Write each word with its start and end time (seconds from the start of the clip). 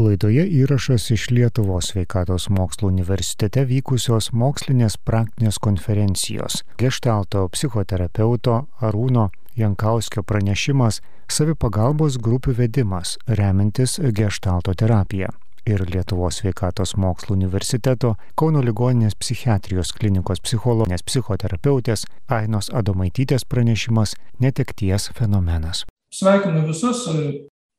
Laidoje 0.00 0.46
įrašas 0.48 1.10
iš 1.12 1.26
Lietuvos 1.30 1.90
sveikatos 1.90 2.46
mokslo 2.48 2.88
universitete 2.88 3.66
vykusios 3.68 4.30
mokslinės 4.32 4.96
praktinės 5.04 5.58
konferencijos 5.60 6.62
Gestalto 6.80 7.42
psichoterapeuto 7.52 8.54
Arūno 8.80 9.26
Jankauskio 9.60 10.24
pranešimas 10.24 11.02
savipagalbos 11.28 12.16
grupių 12.16 12.56
vedimas 12.62 13.18
remiantis 13.28 13.98
Gestalto 14.16 14.72
terapiją 14.72 15.34
ir 15.68 15.84
Lietuvos 15.92 16.40
sveikatos 16.40 16.96
mokslo 16.96 17.36
universiteto 17.36 18.14
Kauno 18.40 18.64
ligoninės 18.64 19.20
psichiatrijos 19.20 19.92
klinikos 20.00 20.40
psichologės 20.40 21.04
psichoterapeutės 21.04 22.08
Ainos 22.40 22.72
Adomaitytės 22.72 23.44
pranešimas 23.44 24.16
netekties 24.40 25.12
fenomenas. 25.12 25.84
Sveikinu 26.08 26.64
visus 26.72 27.04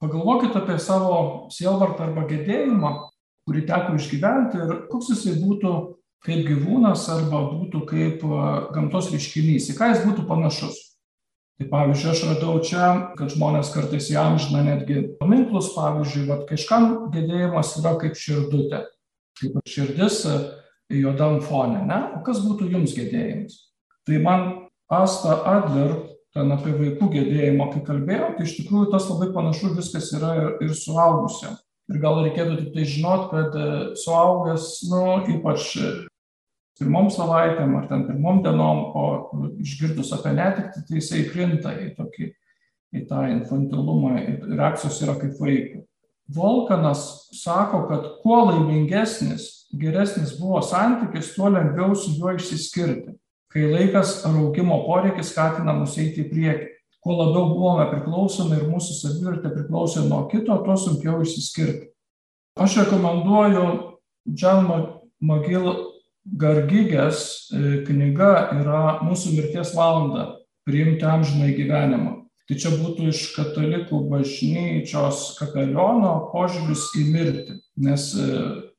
Pagalvokit 0.02 0.55
apie 0.57 0.79
savo 0.81 1.47
sielvartą 1.54 2.07
arba 2.07 2.25
gedėjimą, 2.29 2.91
kurį 3.45 3.65
teko 3.70 3.97
išgyventi 4.00 4.61
ir 4.61 4.71
koks 4.89 5.11
jisai 5.14 5.36
būtų 5.41 5.74
kaip 6.25 6.46
gyvūnas 6.46 7.07
arba 7.14 7.41
būtų 7.51 7.83
kaip 7.89 8.24
gamtos 8.74 9.11
reiškinys, 9.14 9.69
į 9.69 9.77
ką 9.77 9.91
jis 9.91 10.01
būtų 10.05 10.25
panašus. 10.29 10.79
Tai 11.61 11.68
pavyzdžiui, 11.69 12.10
aš 12.10 12.21
radau 12.25 12.55
čia, 12.65 12.86
kad 13.18 13.33
žmonės 13.36 13.69
kartais 13.74 14.07
įamžina 14.10 14.64
netgi 14.65 15.04
paminklus, 15.19 15.69
pavyzdžiui, 15.75 16.25
vat, 16.32 16.47
kažkam 16.49 16.88
gedėjimas 17.13 17.75
yra 17.77 17.93
kaip 18.02 18.18
širdutė, 18.18 18.79
kaip 19.38 19.60
širdis 19.69 20.24
juodam 20.89 21.38
fone, 21.46 21.83
ne? 21.86 21.99
O 22.18 22.24
kas 22.25 22.41
būtų 22.41 22.71
jums 22.74 22.96
gedėjimas? 22.97 23.60
Tai 24.10 24.18
man 24.25 24.47
Asta 24.91 25.38
Adler 25.47 25.93
ten 26.35 26.53
apie 26.55 26.73
vaikų 26.77 27.09
gedėjimą, 27.11 27.67
kai 27.73 27.81
kalbėjau, 27.87 28.29
tai 28.37 28.47
iš 28.47 28.55
tikrųjų 28.61 28.91
tas 28.93 29.09
labai 29.11 29.31
panašu 29.35 29.73
viskas 29.75 30.11
yra 30.15 30.31
ir, 30.39 30.47
ir 30.67 30.73
suaugusiam. 30.77 31.57
Ir 31.91 31.99
gal 31.99 32.21
reikėtų 32.23 32.57
tik 32.59 32.71
tai 32.75 32.85
žinot, 32.88 33.27
kad 33.33 33.55
e, 33.57 33.67
suaugęs, 33.99 34.67
nu, 34.91 35.03
ypač 35.33 35.73
pirmom 36.79 37.09
savaitėm 37.13 37.75
ar 37.77 37.88
ten 37.89 38.05
pirmom 38.07 38.39
dienom, 38.45 38.83
o 38.95 39.05
išgirdus 39.61 40.13
apie 40.15 40.31
netikti, 40.38 40.85
tai 40.88 41.01
jisai 41.01 41.25
krinta 41.27 41.75
į 41.83 41.91
tokį, 41.97 42.29
į 42.95 43.05
tą 43.09 43.25
infantilumą, 43.35 44.16
reakcijos 44.55 45.01
yra 45.03 45.17
kaip 45.19 45.35
vaikų. 45.41 45.83
Volkanas 46.31 47.27
sako, 47.35 47.83
kad 47.89 48.07
kuo 48.23 48.39
laimingesnis, 48.47 49.67
geresnis 49.75 50.38
buvo 50.39 50.61
santykis, 50.63 51.33
tuo 51.35 51.51
lengviau 51.51 51.91
su 51.97 52.16
juo 52.16 52.31
išsiskirti 52.38 53.17
kai 53.52 53.67
laikas 53.67 54.21
ar 54.27 54.38
augimo 54.39 54.81
poreikis 54.85 55.33
skatina 55.33 55.75
mus 55.75 55.97
eiti 55.99 56.25
į 56.25 56.30
priekį. 56.31 56.67
Kuo 57.02 57.16
labiau 57.17 57.47
buvome 57.49 57.88
priklausomi 57.89 58.59
ir 58.59 58.67
mūsų 58.69 58.97
savivertė 58.99 59.49
priklausė 59.55 60.03
nuo 60.05 60.27
kito, 60.30 60.53
tuo 60.66 60.75
sunkiau 60.77 61.23
išsiskirti. 61.23 61.89
Aš 62.61 62.77
rekomenduoju 62.83 63.63
John 64.38 64.67
Magil 65.22 65.72
Gargygės 66.38 67.49
e, 67.49 67.81
knyga 67.88 68.52
yra 68.59 68.81
Mūsų 69.02 69.33
mirties 69.33 69.73
valanda- 69.73 70.35
priimti 70.67 71.07
amžiną 71.07 71.49
gyvenimą. 71.57 72.11
Tai 72.45 72.57
čia 72.59 72.69
būtų 72.75 73.07
iš 73.09 73.22
katalikų 73.33 74.03
bažnyčios 74.11 75.38
kapeliono 75.39 76.29
požiūris 76.33 76.85
į 76.99 77.05
mirtį, 77.16 77.57
nes 77.77 78.11
e, 78.13 78.27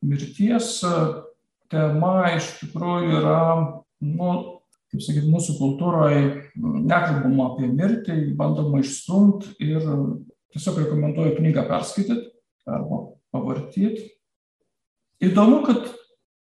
mirties 0.05 0.83
e, 0.85 0.95
tema 1.73 2.37
iš 2.37 2.53
tikrųjų 2.61 3.19
yra 3.19 3.43
nu, 4.03 4.62
kaip 4.93 5.05
sakyt, 5.07 5.29
mūsų 5.33 5.57
kultūroje 5.57 6.25
nekalbama 6.61 7.53
apie 7.53 7.71
mirtį, 7.73 8.19
bandoma 8.37 8.83
išstumti 8.83 9.55
ir 9.65 9.81
tiesiog 10.53 10.83
rekomenduoju 10.83 11.39
knygą 11.39 11.65
perskaityti 11.71 12.29
arba 12.69 13.07
pavartyti. 13.33 14.11
Įdomu, 15.23 15.63
kad 15.65 15.89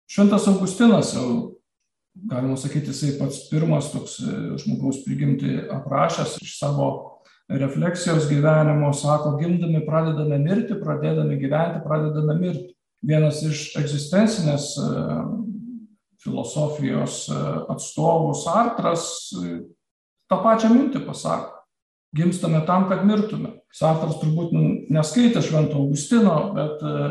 Šventas 0.06 0.46
Augustinas 0.46 1.10
jau, 1.16 1.56
galima 2.30 2.54
sakyti, 2.60 2.92
jisai 2.92 3.16
pats 3.18 3.48
pirmas 3.50 3.90
toks 3.90 4.20
e, 4.22 4.34
žmogaus 4.62 5.02
prigimti 5.02 5.56
aprašęs 5.72 6.36
iš 6.44 6.54
savo 6.60 6.88
refleksijos 7.50 8.28
gyvenimo, 8.30 8.92
sako, 8.94 9.36
gimdami 9.40 9.82
pradedame 9.86 10.38
mirti, 10.42 10.78
pradedami 10.78 11.38
gyventi, 11.40 11.82
pradedame 11.82 12.38
mirti. 12.38 12.72
Vienas 13.06 13.42
iš 13.46 13.72
egzistencinės 13.80 14.70
e, 14.78 14.86
filosofijos 16.26 17.26
e, 17.30 17.42
atstovų 17.72 18.34
Sartras 18.38 19.06
e, 19.38 19.60
tą 20.30 20.40
pačią 20.42 20.72
mintį 20.74 21.04
pasako. 21.06 21.52
Gimstame 22.16 22.62
tam, 22.68 22.86
kad 22.90 23.04
mirtume. 23.06 23.58
Sartras 23.74 24.18
turbūt 24.22 24.54
neskaitė 24.92 25.42
Švento 25.44 25.80
Augustino, 25.82 26.36
bet 26.56 26.82
e, 26.82 27.06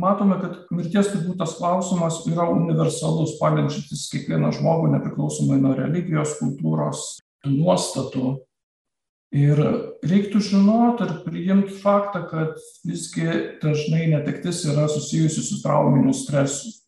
matome, 0.00 0.40
kad 0.42 0.74
mirties 0.74 1.12
turbūt 1.12 1.40
tas 1.40 1.56
klausimas 1.58 2.22
yra 2.30 2.48
universalus, 2.52 3.38
paliečiantis 3.40 4.08
kiekvieną 4.12 4.52
žmogų, 4.58 4.92
nepriklausomai 4.96 5.60
nuo 5.62 5.74
religijos, 5.78 6.36
kultūros, 6.42 7.18
nuostatų. 7.46 8.38
Ir 9.30 9.60
reiktų 10.02 10.40
žinoti 10.42 11.04
ir 11.06 11.12
priimti 11.22 11.76
faktą, 11.78 12.24
kad 12.26 12.56
visgi 12.82 13.28
dažnai 13.62 14.08
netektis 14.10 14.64
yra 14.66 14.88
susijusi 14.90 15.44
su 15.46 15.60
trauminiu 15.62 16.10
stresu 16.16 16.79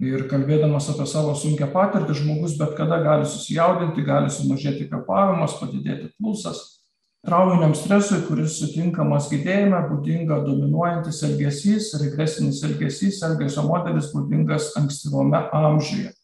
ir 0.00 0.26
kalbėdamas 0.32 0.88
apie 0.92 1.06
savo 1.08 1.36
sunkią 1.36 1.70
patirtį 1.74 2.18
žmogus 2.22 2.58
bet 2.60 2.76
kada 2.78 3.02
gali 3.04 3.28
susijaudinti 3.28 4.04
gali 4.06 4.32
sumažėti 4.32 4.88
kvėpavimas 4.88 5.58
padidėti 5.60 6.12
pulsas 6.16 6.80
trauminiam 7.26 7.74
stresui 7.76 8.22
kuris 8.24 8.54
sutinkamas 8.60 9.28
gedėjime 9.32 9.80
būdinga 9.90 10.40
dominuojantis 10.46 11.20
elgesys 11.28 11.90
regresinis 12.00 12.62
elgesys 12.64 13.20
elgesio 13.26 13.66
modelis 13.66 14.08
būdingas 14.14 14.70
ankstyvame 14.80 15.42
amžiuje. 15.56 16.14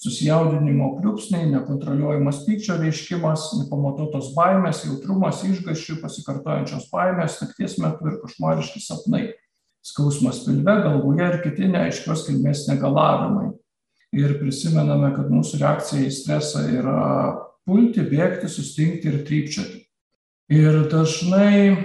Susijaudinimo 0.00 0.94
pliūpsniai 0.96 1.50
nekontroliuojamas 1.52 2.40
pykčio 2.46 2.78
reiškimas 2.80 3.50
nepamatuotos 3.58 4.30
baimės 4.34 4.80
jautrumas 4.86 5.42
išgąsčiui 5.44 5.98
pasikartojančios 6.00 6.88
baimės 6.90 7.36
nakties 7.44 7.76
metu 7.84 8.08
ir 8.08 8.16
košmariški 8.22 8.80
sapnai 8.82 9.26
skausmas 9.86 10.44
pilve, 10.44 10.74
galvoje 10.84 11.26
ir 11.26 11.38
kiti 11.44 11.68
neaiškios 11.70 12.26
kilmės 12.28 12.66
negalavimai. 12.68 13.50
Ir 14.16 14.36
prisimename, 14.40 15.12
kad 15.14 15.30
mūsų 15.30 15.60
reakcija 15.60 16.08
į 16.08 16.12
stresą 16.14 16.64
yra 16.74 17.00
pulti, 17.68 18.02
bėgti, 18.02 18.50
sustingti 18.50 19.10
ir 19.10 19.20
trypčioti. 19.26 19.84
Ir 20.50 20.80
dažnai 20.90 21.76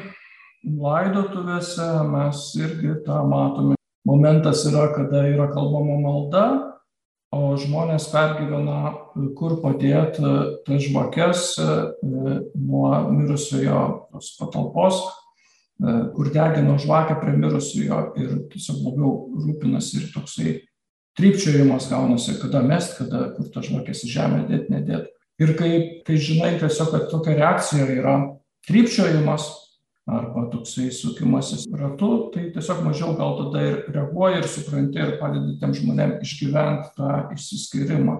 laidotuvėse 0.65 1.89
mes 2.09 2.47
irgi 2.57 2.95
tą 3.05 3.21
matome. 3.29 3.75
Momentas 4.05 4.63
yra, 4.69 4.87
kada 4.93 5.23
yra 5.29 5.47
kalbama 5.53 5.99
malda, 6.01 6.45
o 7.33 7.53
žmonės 7.59 8.07
pergyvena, 8.11 8.95
kur 9.37 9.57
padėti 9.61 10.25
tas 10.65 10.83
žvakes 10.85 11.45
e, 11.59 11.69
nuo 12.57 12.89
mirusiojo 13.11 13.81
patalpos 14.39 15.01
kur 15.79 16.29
degino 16.31 16.77
žvakę 16.79 17.17
prie 17.19 17.33
mirusiojo 17.35 17.99
ir 18.21 18.37
tiesiog 18.53 18.79
labiau 18.85 19.11
rūpinasi 19.43 19.99
ir 19.99 20.07
toksai 20.13 20.53
trypčiojimas 21.19 21.89
gaunasi, 21.91 22.37
kada 22.41 22.61
mest, 22.63 22.97
kada 22.99 23.29
kur 23.35 23.49
tą 23.51 23.63
žvakės 23.63 24.05
į 24.07 24.13
žemę 24.13 24.39
dėti, 24.49 24.71
nedėti. 24.71 25.11
Ir 25.43 25.51
kai, 25.59 25.71
kai 26.07 26.15
žinai 26.19 26.55
tiesiog, 26.61 26.91
kad 26.93 27.07
tokia 27.11 27.35
reakcija 27.39 27.87
yra 27.91 28.15
trypčiojimas 28.67 29.49
arba 30.05 30.45
toksai 30.51 30.91
sukimasis 30.93 31.65
ratu, 31.73 32.29
tai 32.33 32.49
tiesiog 32.53 32.83
mažiau 32.85 33.15
gal 33.17 33.35
tada 33.39 33.63
ir 33.65 33.77
reaguoji 33.95 34.39
ir 34.43 34.47
supranti 34.47 35.01
ir 35.01 35.15
padedi 35.19 35.57
tiem 35.59 35.73
žmonėm 35.75 36.17
išgyventi 36.23 36.93
tą 36.99 37.11
išsiskirimą. 37.35 38.19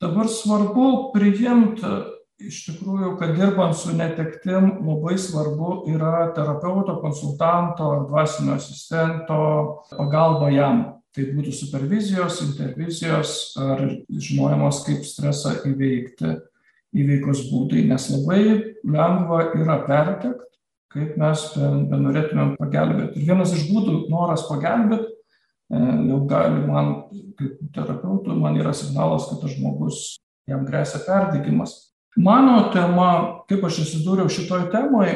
Dabar 0.00 0.28
svarbu 0.32 1.12
priimti 1.14 1.92
iš 2.40 2.60
tikrųjų 2.68 3.14
kad 3.20 3.34
dirbant 3.36 3.76
su 3.76 3.92
netektim 3.96 4.70
labai 4.86 5.16
svarbu 5.20 5.84
yra 5.92 6.30
terapeuto 6.36 6.96
konsultanto 7.02 7.90
dvasinio 8.08 8.56
asistento 8.56 9.40
pagalba 9.92 10.50
jam. 10.54 10.84
Tai 11.10 11.24
būtų 11.34 11.52
supervizijos 11.56 12.38
intervizijos 12.44 13.32
ar 13.58 13.80
žinojimas 14.08 14.84
kaip 14.86 15.02
stresą 15.02 15.56
įveikti 15.66 16.36
įveikos 16.94 17.48
būdai 17.50 17.82
nes 17.88 18.06
labai 18.14 18.42
lengva 18.86 19.48
yra 19.58 19.80
pertekt 19.88 20.46
kaip 20.90 21.18
mes 21.18 21.42
benorėtumėm 21.90 22.56
pagelbėt. 22.58 23.18
Ir 23.18 23.26
vienas 23.28 23.54
iš 23.54 23.68
būdų 23.70 24.04
noras 24.10 24.46
pagelbėt 24.48 25.04
e, 25.06 25.82
jau 26.10 26.22
gali 26.30 26.64
man 26.66 26.94
kaip 27.38 27.58
terapeutui 27.74 28.38
man 28.38 28.58
yra 28.58 28.74
signalas 28.74 29.28
kad 29.30 29.42
tas 29.42 29.54
žmogus 29.58 30.00
jam 30.50 30.66
gresia 30.66 31.02
perdegimas 31.06 31.89
mano 32.16 32.70
tema 32.74 33.10
kaip 33.50 33.64
aš 33.68 33.82
atsidūriau 33.84 34.32
šitoj 34.32 34.68
temoj 34.72 35.12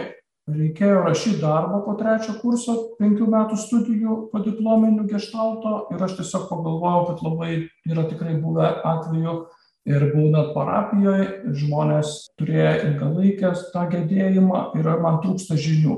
reikėjo 0.54 1.02
rašyt 1.06 1.40
darbą 1.40 1.80
po 1.86 1.94
trečio 1.98 2.36
kurso 2.42 2.74
penkių 2.98 3.26
metų 3.32 3.58
studijų 3.58 4.16
podiplominių 4.32 5.06
geštalto 5.08 5.76
ir 5.94 6.04
aš 6.04 6.18
tiesiog 6.20 6.48
pagalvojau 6.50 7.06
kad 7.10 7.22
labai 7.24 7.52
yra 7.88 8.04
tikrai 8.10 8.36
buvę 8.40 8.68
atvejų 8.84 9.36
ir 9.88 10.04
būnant 10.12 10.52
parapijoj 10.56 11.24
žmonės 11.60 12.12
turėję 12.40 12.74
ilgalaikės 12.90 13.70
tą 13.72 13.88
gedėjimą 13.92 14.66
ir 14.78 14.90
man 15.00 15.22
trūksta 15.24 15.56
žinių 15.60 15.96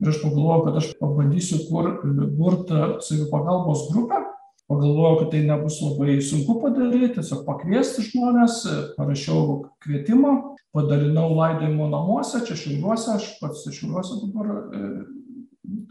ir 0.00 0.12
aš 0.12 0.20
pagalvojau, 0.22 0.64
kad 0.66 0.78
aš 0.80 0.88
pabandysiu 1.00 1.62
kur, 1.70 1.90
burti 2.36 2.80
savipagalbos 3.06 3.88
grupę. 3.92 4.22
Pagalvojau, 4.66 5.20
kad 5.20 5.28
tai 5.30 5.44
nebus 5.46 5.76
labai 5.78 6.16
sunku 6.26 6.56
padaryti, 6.58 7.12
tiesiog 7.14 7.44
pakviesti 7.46 8.02
žmonės, 8.08 8.56
parašiau 8.96 9.60
kvietimą, 9.84 10.32
padalinau 10.74 11.28
laidojimo 11.36 11.86
namuose, 11.92 12.42
čia 12.48 12.58
šiauliuose, 12.58 13.14
aš 13.14 13.28
pats 13.38 13.62
šiauliuose 13.70 14.18
dabar 14.24 14.50
e, 14.50 14.90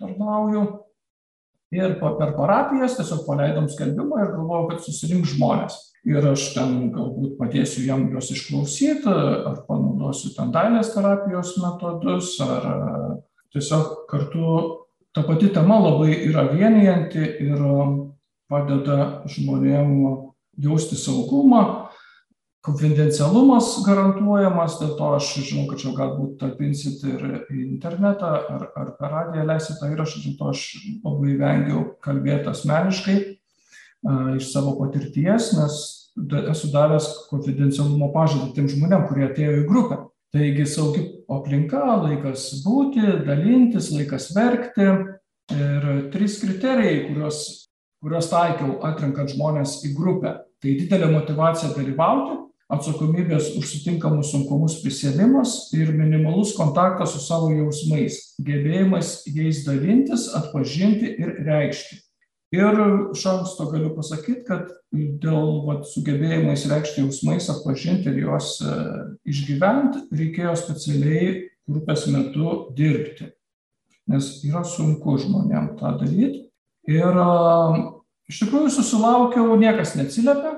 tarnauju. 0.02 0.66
Ir 1.76 1.98
per 2.00 2.36
parapijas 2.36 3.00
tiesiog 3.00 3.24
paleidom 3.28 3.72
skelbimą 3.72 4.22
ir 4.22 4.34
galvojau, 4.36 4.68
kad 4.74 4.84
susirink 4.84 5.28
žmonės 5.32 5.80
ir 6.06 6.26
aš 6.30 6.50
ten 6.54 6.76
galbūt 6.94 7.36
padėsiu 7.40 7.84
jam 7.88 8.06
juos 8.14 8.30
išklausyti, 8.34 9.10
ar 9.10 9.62
panaudosiu 9.68 10.32
ten 10.36 10.52
dailės 10.54 10.94
terapijos 10.94 11.56
metodus, 11.64 12.36
ar 12.46 12.68
tiesiog 13.56 14.06
kartu 14.12 14.60
ta 15.16 15.24
pati 15.26 15.50
tema 15.56 15.80
labai 15.82 16.14
yra 16.28 16.46
vienijanti 16.52 17.24
ir 17.48 17.64
padeda 18.52 19.26
žmonėm 19.32 19.92
jausti 20.62 20.98
saugumą, 21.00 21.90
konfidencialumas 22.66 23.76
garantuojamas, 23.86 24.80
dėl 24.80 24.96
to 24.98 25.10
aš 25.20 25.32
žinau, 25.46 25.66
kad 25.70 25.82
čia 25.82 25.94
galbūt 25.98 26.40
talpinsit 26.42 27.04
ir 27.06 27.26
į 27.46 27.60
internetą 27.68 28.32
ar, 28.56 28.68
ar 28.74 28.94
per 28.98 29.14
radiją 29.14 29.46
leisit 29.52 29.78
tą 29.82 29.92
įrašą, 29.94 30.24
dėl 30.24 30.38
to 30.40 30.50
aš 30.54 30.64
labai 31.04 31.36
vengiau 31.42 31.84
kalbėti 32.06 32.50
asmeniškai 32.52 33.20
iš 34.40 34.50
savo 34.52 34.76
patirties, 34.80 35.52
nes 35.58 35.78
esu 36.52 36.72
davęs 36.74 37.10
konfidencialumo 37.30 38.12
pažadą 38.14 38.52
tiem 38.56 38.70
žmonėm, 38.72 39.08
kurie 39.10 39.28
atėjo 39.28 39.62
į 39.62 39.68
grupę. 39.70 40.00
Taigi 40.36 40.66
saugi 40.68 41.04
aplinka, 41.32 41.82
laikas 42.02 42.50
būti, 42.66 43.04
dalintis, 43.28 43.92
laikas 43.96 44.32
verkti. 44.36 44.90
Ir 45.54 45.86
trys 46.12 46.40
kriterijai, 46.42 47.06
kuriuos, 47.06 47.65
kuriuos 48.06 48.30
taikiau 48.30 48.78
atrenkant 48.86 49.34
žmonės 49.34 49.80
į 49.88 49.96
grupę. 49.98 50.36
Tai 50.62 50.74
didelė 50.78 51.10
motivacija 51.10 51.72
dalyvauti, 51.74 52.36
atsakomybės 52.70 53.52
už 53.58 53.66
sutinkamus 53.70 54.32
sunkumus 54.34 54.80
prisėmimas 54.82 55.56
ir 55.78 55.92
minimalus 55.94 56.56
kontaktas 56.58 57.14
su 57.14 57.22
savo 57.22 57.52
jausmais, 57.54 58.36
gebėjimas 58.46 59.20
jais 59.30 59.64
dalintis, 59.66 60.30
atpažinti 60.38 61.12
ir 61.18 61.34
reikšti. 61.46 62.02
Ir 62.56 62.78
iš 63.12 63.26
anksto 63.28 63.66
galiu 63.72 63.90
pasakyti, 63.98 64.46
kad 64.48 64.70
dėl 64.94 65.66
vat, 65.66 65.84
sugebėjimais 65.90 66.68
reikšti 66.70 67.02
jausmais, 67.02 67.50
atpažinti 67.52 68.12
ir 68.12 68.22
juos 68.22 68.52
e, 68.62 68.76
išgyventi, 69.34 70.06
reikėjo 70.14 70.54
specialiai 70.62 71.34
grupės 71.68 72.06
metu 72.14 72.70
dirbti. 72.78 73.32
Nes 74.14 74.30
yra 74.46 74.62
sunku 74.70 75.18
žmonėm 75.20 75.74
tą 75.82 75.96
daryti. 76.00 76.46
Ir 76.86 77.18
iš 78.32 78.42
tikrųjų 78.44 78.72
susilaukiau, 78.74 79.56
niekas 79.62 79.96
neatsiliepia. 80.00 80.56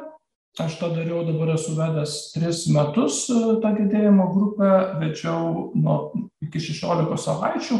Aš 0.57 0.79
tą 0.79 0.89
dariau, 0.89 1.21
dabar 1.21 1.51
esu 1.53 1.75
vedęs 1.77 2.13
tris 2.33 2.63
metus 2.73 3.27
e, 3.29 3.41
tą 3.61 3.75
gedėjimo 3.77 4.25
grupę, 4.33 4.71
vedžiau 5.03 5.67
nuo 5.77 5.97
iki 6.41 6.61
16 6.63 7.13
savaičių, 7.21 7.77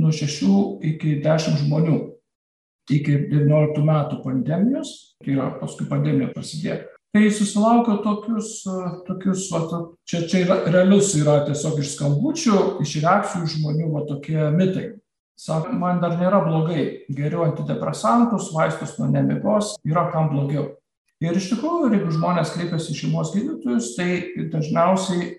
nuo 0.00 0.12
6 0.14 0.48
iki 0.88 1.18
10 1.20 1.60
žmonių 1.66 1.98
iki 2.94 3.18
19 3.28 3.84
metų 3.84 4.22
pandemijos, 4.24 4.94
tai 5.20 5.36
yra 5.36 5.50
paskui 5.60 5.88
pandemija 5.90 6.32
prasidėjo. 6.32 6.80
Tai 7.14 7.28
susilaukiau 7.30 8.00
tokius, 8.02 8.48
tokius 9.06 9.44
va, 9.52 9.60
čia, 10.08 10.24
čia 10.26 10.40
yra 10.42 10.56
realius 10.66 11.12
yra 11.14 11.42
tiesiog 11.46 11.76
iš 11.78 11.92
skambučių, 11.94 12.56
iš 12.82 12.96
reakcijų 13.04 13.50
žmonių 13.52 13.90
va, 13.92 14.02
tokie 14.08 14.40
mitai. 14.56 14.88
Sako, 15.34 15.72
man 15.74 15.98
dar 16.02 16.14
nėra 16.18 16.38
blogai, 16.44 17.06
geriau 17.10 17.42
antidepresantus, 17.48 18.52
vaistus 18.54 18.94
nuo 19.00 19.08
nemigos, 19.10 19.74
yra 19.86 20.06
kam 20.12 20.30
blogiau. 20.30 20.68
Ir 21.24 21.38
iš 21.38 21.48
tikrųjų, 21.52 21.90
jeigu 21.94 22.12
žmonės 22.14 22.52
kreipiasi 22.54 22.92
į 22.92 22.98
šeimos 23.00 23.32
gydytojus, 23.34 23.94
tai 23.98 24.08
dažniausiai 24.52 25.32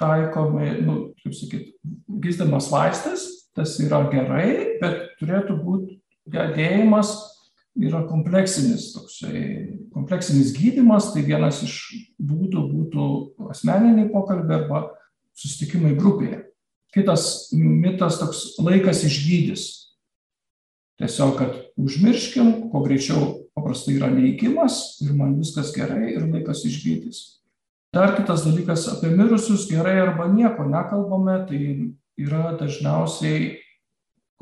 taikomi, 0.00 0.68
nu, 0.84 0.96
kaip 1.22 1.36
sakyti, 1.36 1.72
gydydamas 2.08 2.68
vaistas, 2.72 3.26
tas 3.56 3.76
yra 3.80 4.02
gerai, 4.12 4.78
bet 4.82 5.14
turėtų 5.20 5.56
būti 5.64 5.98
gedėjimas 6.32 7.14
yra 7.80 8.02
kompleksinis 8.08 8.90
toksai, 8.92 9.42
kompleksinis 9.94 10.52
gydimas, 10.56 11.12
tai 11.14 11.24
vienas 11.24 11.62
iš 11.64 11.78
būdų 12.20 12.66
būtų 12.72 13.06
asmeniniai 13.52 14.10
pokalbiai 14.12 14.60
arba 14.60 14.82
susitikimai 15.38 15.94
grupėje. 15.96 16.42
Kitas 16.92 17.48
mitas 17.56 18.18
toks 18.20 18.42
laikas 18.60 19.04
išgydys. 19.08 19.68
Tiesiog, 21.00 21.38
kad 21.38 21.54
užmirškim, 21.80 22.68
kuo 22.70 22.82
greičiau 22.84 23.48
paprastai 23.56 23.96
yra 23.96 24.10
neįkimas 24.12 25.00
ir 25.04 25.14
man 25.16 25.38
viskas 25.40 25.72
gerai 25.74 26.12
ir 26.12 26.26
laikas 26.28 26.66
išgydys. 26.68 27.22
Dar 27.92 28.14
kitas 28.16 28.44
dalykas 28.46 28.86
apie 28.92 29.10
mirusius 29.12 29.66
gerai 29.68 29.98
arba 30.00 30.28
nieko 30.32 30.64
nekalbame, 30.68 31.34
tai 31.48 31.62
yra 32.20 32.52
dažniausiai 32.60 33.56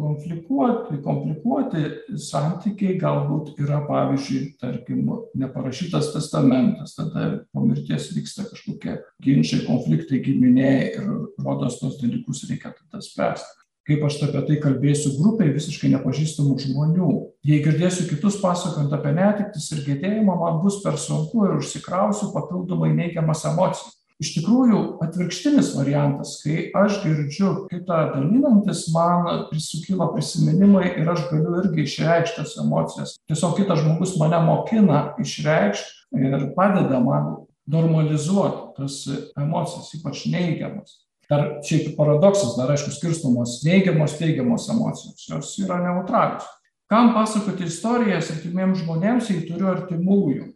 konflikuoti 0.01 0.99
komplikuoti 1.05 1.85
santykiai 2.19 2.97
galbūt 3.01 3.61
yra 3.61 3.83
pavyzdžiui 3.89 4.57
tarkim 4.61 5.07
neparašytas 5.39 6.13
testamentas 6.17 6.97
tada 6.99 7.31
po 7.53 7.65
mirties 7.67 8.11
vyksta 8.17 8.49
kažkokie 8.51 8.99
ginčai 9.25 9.63
konfliktai 9.69 10.23
giminėj 10.27 10.85
ir 10.91 11.11
rodos 11.45 11.81
tuos 11.83 12.01
dalykus 12.03 12.47
reikia 12.51 12.75
tada 12.75 13.05
spręst 13.05 13.61
kaip 13.91 14.05
aš 14.07 14.19
apie 14.27 14.43
tai 14.47 14.57
kalbėsiu 14.63 15.17
grupėj 15.17 15.55
visiškai 15.57 15.89
nepažįstamų 15.97 16.59
žmonių. 16.63 17.09
Jei 17.49 17.63
girdėsiu 17.65 18.07
kitus 18.11 18.37
pasakojant 18.43 18.93
apie 18.95 19.15
netektis 19.17 19.71
ir 19.75 19.81
gedėjimą 19.89 20.37
man 20.39 20.61
bus 20.63 20.79
per 20.85 20.99
sunku 21.01 21.47
ir 21.49 21.57
užsikrausiu 21.57 22.31
papildomai 22.35 22.93
neigiamas 22.95 23.43
emocijas 23.51 24.00
iš 24.21 24.35
tikrųjų 24.37 24.81
atvirkštinis 25.05 25.73
variantas 25.79 26.37
kai 26.43 26.69
aš 26.77 27.01
girdžiu 27.05 27.53
kitą 27.71 28.01
dalinantis 28.15 28.85
man 28.95 29.47
sukilo 29.57 30.11
prisiminimai 30.13 30.91
ir 31.01 31.09
aš 31.09 31.27
galiu 31.31 31.57
irgi 31.63 31.87
išreikšt 31.89 32.41
tas 32.41 32.57
emocijas. 32.61 33.17
Tiesiog 33.31 33.57
kitas 33.59 33.81
žmogus 33.83 34.17
mane 34.21 34.43
mokina 34.45 35.03
išreikšt 35.21 36.19
ir 36.21 36.51
padeda 36.57 37.01
man 37.05 37.33
normalizuot 37.71 38.77
tas 38.77 39.03
emocijas 39.39 39.95
ypač 39.97 40.27
neigiamas. 40.29 41.01
Dar 41.31 41.61
šiaip 41.65 41.95
paradoksas 41.97 42.57
dar 42.59 42.73
aišku 42.75 42.93
skirstomos 42.93 43.61
neigiamos 43.65 44.19
teigiamos 44.19 44.69
emocijos 44.73 45.29
jos 45.31 45.53
yra 45.63 45.79
neutralios. 45.85 46.45
Kam 46.91 47.13
pasakoti 47.15 47.69
istorijas 47.71 48.33
artimiems 48.35 48.83
žmonėms 48.83 49.31
jei 49.31 49.45
turiu 49.47 49.71
artimųjų 49.71 50.49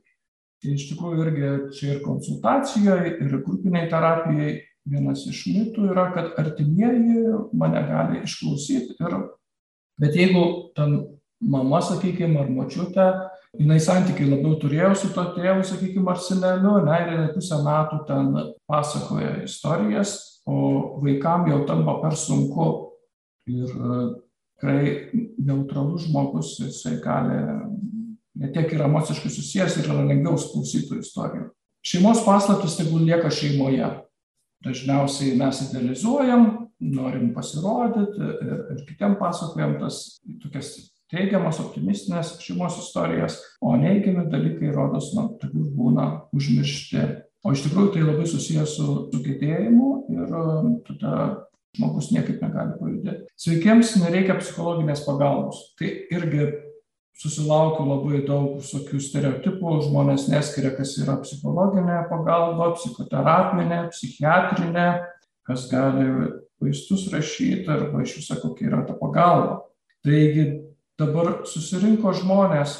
iš 0.72 0.88
tikrųjų 0.90 1.26
irgi 1.26 1.50
čia 1.76 1.90
ir 1.94 2.02
konsultacijoj 2.04 3.10
ir 3.12 3.36
grupinėj 3.46 3.88
terapijoj 3.92 4.54
vienas 4.88 5.24
iš 5.30 5.44
mitų 5.48 5.88
yra 5.92 6.08
kad 6.16 6.34
artimieji 6.40 7.38
mane 7.56 7.84
gali 7.88 8.24
išklausyt 8.24 8.96
ir 8.98 9.18
bet 10.00 10.16
jeigu 10.18 10.44
ten 10.76 10.98
mama 11.40 11.80
sakykim 11.84 12.36
ar 12.40 12.50
močiutė 12.52 13.08
jinai 13.58 13.78
santykį 13.82 14.28
labiau 14.30 14.58
turėjo 14.60 14.92
su 14.98 15.10
tuo 15.14 15.28
tėvu 15.36 15.64
sakykim 15.66 16.08
ar 16.10 16.20
seneliu 16.20 16.78
ane 16.80 17.00
ir 17.02 17.12
jinai 17.14 17.32
pusę 17.34 17.60
metų 17.64 18.00
ten 18.08 18.30
pasakoja 18.70 19.42
istorijas 19.44 20.16
o 20.46 21.00
vaikam 21.02 21.48
jau 21.48 21.64
tampa 21.66 22.00
per 22.02 22.16
sunku. 22.16 22.90
Ir 23.48 23.68
tikrai 23.68 25.10
neutralus 25.44 26.06
žmogus 26.06 26.54
jisai 26.60 26.96
gali 27.04 27.36
ne 28.40 28.50
tiek 28.54 28.72
yra 28.76 28.88
emociškai 28.90 29.30
susijęs 29.30 29.78
ir 29.78 29.90
yra 29.90 30.06
lengviau 30.08 30.38
klausyt 30.38 30.88
tų 30.90 31.00
istorijų. 31.02 31.50
Šeimos 31.84 32.24
paslaptis 32.24 32.78
tegul 32.78 33.04
lieka 33.04 33.30
šeimoje. 33.32 33.90
Dažniausiai 34.64 35.34
mes 35.36 35.58
idealizuojam, 35.66 36.44
norim 36.80 37.34
pasirodyti 37.36 38.24
ir, 38.24 38.60
ir 38.72 38.82
kitiem 38.88 39.18
pasakojam 39.20 39.76
tas 39.82 39.98
tokias 40.40 40.70
teigiamas, 41.12 41.60
optimistinės 41.60 42.38
šeimos 42.42 42.78
istorijas, 42.80 43.36
o 43.60 43.74
neigiami 43.76 44.24
dalykai, 44.32 44.72
rodos, 44.74 45.12
na, 45.16 45.28
tegul 45.42 45.68
būna 45.76 46.08
užmiršti. 46.34 47.04
O 47.44 47.52
iš 47.52 47.66
tikrųjų 47.66 47.92
tai 47.92 48.06
labai 48.06 48.24
susijęs 48.28 48.78
su, 48.78 48.86
su 49.12 49.20
gedėjimu 49.20 49.90
ir 50.14 50.36
tada 50.88 51.16
žmogus 51.76 52.08
niekaip 52.14 52.40
negali 52.40 52.78
pajudėti. 52.78 53.26
Sveikiems 53.44 53.92
nereikia 54.00 54.38
psichologinės 54.38 55.04
pagalbos. 55.04 55.60
Tai 55.76 55.90
irgi 56.14 56.46
susilaukiu 57.18 57.86
labai 57.86 58.22
daug 58.26 58.58
visokių 58.58 59.00
stereotipų, 59.02 59.74
žmonės 59.86 60.26
neskiria, 60.32 60.72
kas 60.74 60.96
yra 61.02 61.16
psichologinė 61.22 62.02
pagalba, 62.10 62.72
psichoterapinė, 62.78 63.84
psichiatrinė, 63.92 64.88
kas 65.46 65.68
gali 65.70 66.08
vaistus 66.62 67.06
rašyti 67.12 67.70
arba 67.70 68.02
iš 68.02 68.18
viso 68.20 68.38
kokia 68.42 68.70
yra 68.70 68.82
ta 68.88 68.96
pagalba. 68.98 69.62
Taigi 70.04 70.48
dabar 71.00 71.44
susirinko 71.48 72.12
žmonės 72.18 72.78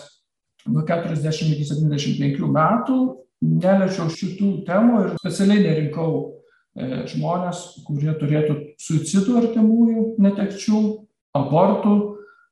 nuo 0.67 0.85
40 0.87 1.55
iki 1.55 1.67
75 1.69 2.49
metų, 2.55 2.99
neliečiau 3.45 4.09
šitų 4.13 4.51
temų 4.67 5.01
ir 5.03 5.15
specialiai 5.21 5.63
nerinkau 5.63 6.11
e, 6.25 7.05
žmonės, 7.13 7.65
kurie 7.87 8.15
turėtų 8.21 8.57
suicidų 8.81 9.37
artimųjų 9.43 10.07
netekčių 10.25 10.81
abortų, 11.37 11.95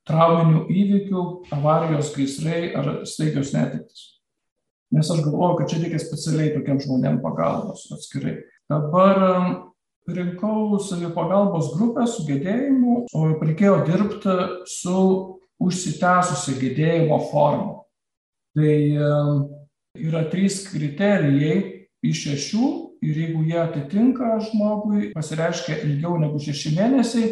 trauminių 0.09 0.65
įvykių, 0.71 1.25
avarijos, 1.55 2.11
gaisrai 2.15 2.73
ar 2.77 2.89
staigios 3.07 3.53
netiktis. 3.55 4.09
Nes 4.93 5.09
aš 5.09 5.23
galvoju, 5.25 5.57
kad 5.59 5.71
čia 5.71 5.79
reikia 5.81 6.01
specialiai 6.01 6.53
tokiam 6.53 6.81
žmonėm 6.81 7.21
pagalbos 7.23 7.87
atskirai. 7.95 8.41
Dabar 8.69 9.21
rinkau 10.07 10.77
savipagalbos 10.83 11.71
grupę 11.77 12.05
su 12.09 12.25
gedėjimu, 12.27 12.97
o 13.15 13.23
reikėjo 13.39 13.79
dirbti 13.87 14.35
su 14.69 14.97
užsitęsusia 15.63 16.57
gedėjimo 16.59 17.19
forma. 17.31 17.79
Tai 18.53 18.75
yra 19.97 20.25
trys 20.29 20.61
kriterijai 20.67 21.87
iš 22.05 22.25
šešių 22.27 22.67
ir 23.03 23.19
jeigu 23.23 23.43
jie 23.47 23.57
atitinka 23.61 24.35
žmogui, 24.49 25.11
pasireiškia 25.15 25.79
ilgiau 25.87 26.19
negu 26.21 26.41
šeši 26.43 26.75
mėnesiai, 26.77 27.31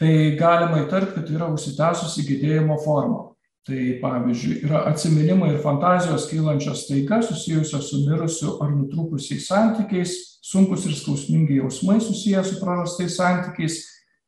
tai 0.00 0.34
galima 0.38 0.82
įtarti, 0.82 1.14
kad 1.18 1.30
yra 1.30 1.48
užsitęsusi 1.54 2.26
gedėjimo 2.28 2.78
forma. 2.84 3.30
Tai 3.64 3.80
pavyzdžiui, 4.02 4.58
yra 4.66 4.82
atsiminimai 4.90 5.54
ir 5.54 5.62
fantazijos 5.62 6.26
kylančios 6.28 6.82
staiga 6.84 7.22
susijusios 7.24 7.86
su 7.88 8.02
mirusiu 8.02 8.58
ar 8.60 8.74
nutrūkusiais 8.74 9.46
santykiais, 9.48 10.12
sunkus 10.44 10.84
ir 10.84 10.92
skausmingi 10.98 11.56
jausmai 11.62 11.96
susiję 12.04 12.42
su 12.44 12.58
prarastais 12.60 13.16
santykiais, 13.16 13.78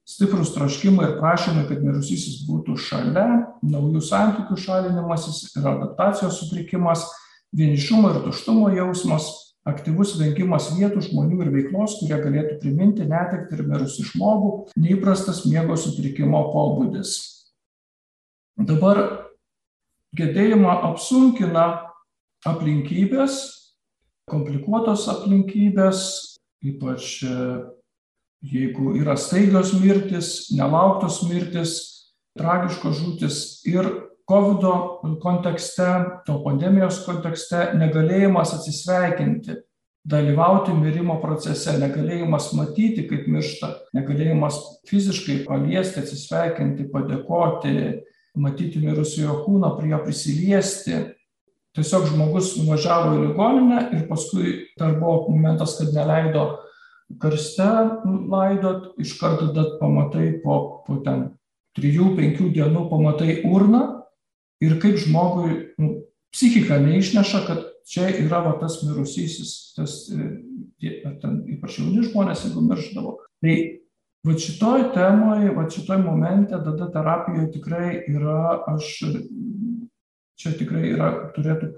stiprus 0.08 0.54
troškimai 0.54 1.11
ir 1.11 1.18
prašymai, 1.20 1.66
kad 1.68 1.85
mirusysis 1.85 2.46
būtų 2.49 2.78
šalia, 2.80 3.26
naujų 3.66 4.00
santykių 4.08 4.56
šalinimasis 4.62 5.50
ir 5.58 5.68
adaptacijos 5.68 6.40
sutrikimas, 6.40 7.04
vienišumo 7.56 8.14
ir 8.14 8.23
tuštumo 8.25 8.70
jausmas, 8.73 9.28
aktyvus 9.66 10.14
vengimas 10.20 10.70
vietų, 10.76 11.02
žmonių 11.08 11.40
ir 11.44 11.52
veiklos, 11.54 11.99
kurie 12.00 12.18
galėtų 12.23 12.61
priminti 12.62 13.06
netekti 13.08 13.58
ir 13.58 13.66
mirusį 13.66 14.06
žmogų, 14.12 14.52
neįprastas 14.78 15.42
miego 15.49 15.76
sutrikimo 15.80 16.44
pobūdis. 16.52 17.16
Dabar 18.56 19.02
gedėjimą 20.16 20.78
apsunkina 20.92 21.66
aplinkybės, 22.46 23.40
komplikuotos 24.30 25.08
aplinkybės, 25.12 26.00
ypač 26.66 27.18
e, 27.26 27.35
jeigu 28.46 28.94
yra 29.00 29.16
staigios 29.18 29.75
mirtis, 29.76 30.49
nelauktos 30.54 31.20
mirtis, 31.26 31.76
tragiškos 32.38 33.00
žūtis 33.00 33.38
ir 33.68 33.90
COVID 34.26 35.18
kontekste, 35.23 35.87
to 36.26 36.40
pandemijos 36.42 36.99
kontekste, 37.06 37.68
negalėjimas 37.78 38.56
atsisveikinti, 38.56 39.61
dalyvauti 40.06 40.75
mirimo 40.75 41.21
procese, 41.23 41.76
negalėjimas 41.78 42.50
matyti, 42.59 43.04
kaip 43.06 43.28
miršta, 43.30 43.71
negalėjimas 43.95 44.59
fiziškai 44.90 45.45
paliesti, 45.47 46.02
atsisveikinti, 46.02 46.88
padėkoti, 46.90 47.76
matyti 48.42 48.83
mirusiojo 48.83 49.45
kūną, 49.45 49.73
prie 49.78 49.92
jo 49.92 50.00
prisiliesti, 50.02 51.00
tiesiog 51.78 52.09
žmogus 52.11 52.56
nuvažiavo 52.59 53.14
į 53.14 53.25
ligoninę 53.28 53.83
ir 53.95 54.06
paskui 54.11 54.56
dar 54.78 54.97
buvo 54.99 55.28
momentas, 55.30 55.76
kad 55.78 55.95
neleido 55.95 56.49
karste 57.23 57.68
laidot, 58.26 58.90
iš 58.99 59.14
karto 59.21 59.52
tada 59.52 59.76
pamatai 59.78 60.33
po, 60.42 60.83
po 60.87 60.99
ten 61.06 61.28
trijų, 61.78 62.16
penkių 62.18 62.50
dienų 62.56 62.88
pamatai 62.90 63.38
urną 63.47 63.85
ir 64.64 64.76
kaip 64.82 64.98
žmogui 65.00 65.56
nu, 65.80 65.90
psichika 66.34 66.78
neišneša, 66.82 67.40
kad 67.46 67.64
čia 67.86 68.10
yra 68.25 68.42
va, 68.44 68.56
tas 68.60 68.80
mirusysis, 68.82 69.72
tas, 69.76 69.98
e, 70.10 70.92
ten 71.22 71.40
ypač 71.56 71.78
jauni 71.80 72.04
žmonės, 72.06 72.46
jeigu 72.48 72.64
mirždavo. 72.66 73.16
Tai 73.44 73.56
va 74.26 74.36
šitoj 74.42 74.86
temoj, 74.96 75.50
va 75.56 75.66
šitoj 75.70 76.00
momente, 76.02 76.58
tada 76.66 76.90
terapijoje 76.92 77.50
tikrai 77.54 77.90
yra, 78.10 78.62
aš 78.75 78.92
čia 80.36 80.54
tikrai 80.58 80.90
yra, 80.92 81.10
turėtų, 81.36 81.70